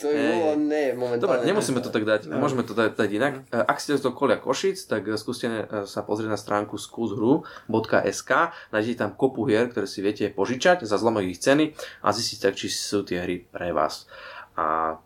To 0.00 0.08
je 0.08 0.16
hey. 0.16 0.56
nie, 0.56 0.96
momentálne. 0.96 1.44
Dobre, 1.44 1.44
nemusíme 1.44 1.84
to 1.84 1.92
tak 1.92 2.08
dať, 2.08 2.32
no. 2.32 2.40
môžeme 2.40 2.64
to 2.64 2.72
dať, 2.72 2.96
dať 2.96 3.10
inak. 3.12 3.34
Uh, 3.52 3.60
ak 3.60 3.76
ste 3.76 4.00
z 4.00 4.08
okolia 4.08 4.40
Košic, 4.40 4.80
tak 4.88 5.04
skúste 5.20 5.52
uh, 5.52 5.84
sa 5.84 6.00
pozrieť 6.00 6.32
na 6.32 6.40
stránku 6.40 6.80
skúshru.sk, 6.80 8.30
nájdete 8.72 8.96
tam 8.96 9.12
kopu 9.12 9.44
hier, 9.44 9.68
ktoré 9.68 9.84
si 9.84 10.00
viete 10.00 10.32
požičať 10.32 10.88
za 10.88 10.96
zlomok 10.96 11.28
ich 11.28 11.44
ceny 11.44 11.76
a 12.00 12.08
zistíte, 12.16 12.56
či 12.56 12.72
sú 12.72 13.04
tie 13.04 13.20
hry 13.20 13.44
pre 13.44 13.76
vás. 13.76 14.08
A 14.56 14.96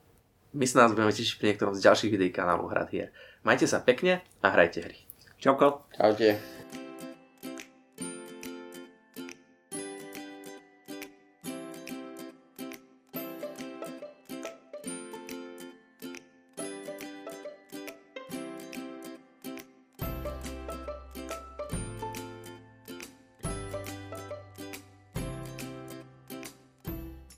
my 0.55 0.64
sa 0.70 0.87
nás 0.87 0.94
budeme 0.94 1.11
tešiť 1.11 1.35
pri 1.42 1.46
niektorom 1.50 1.74
z 1.74 1.83
ďalších 1.83 2.12
videí 2.14 2.31
kanálu 2.31 2.70
Hrad 2.70 2.94
hier. 2.94 3.11
Majte 3.42 3.66
sa 3.66 3.83
pekne 3.83 4.22
a 4.38 4.55
hrajte 4.55 4.87
hry. 4.87 5.03
Čauko. 5.42 5.90
Čaute. 5.98 6.53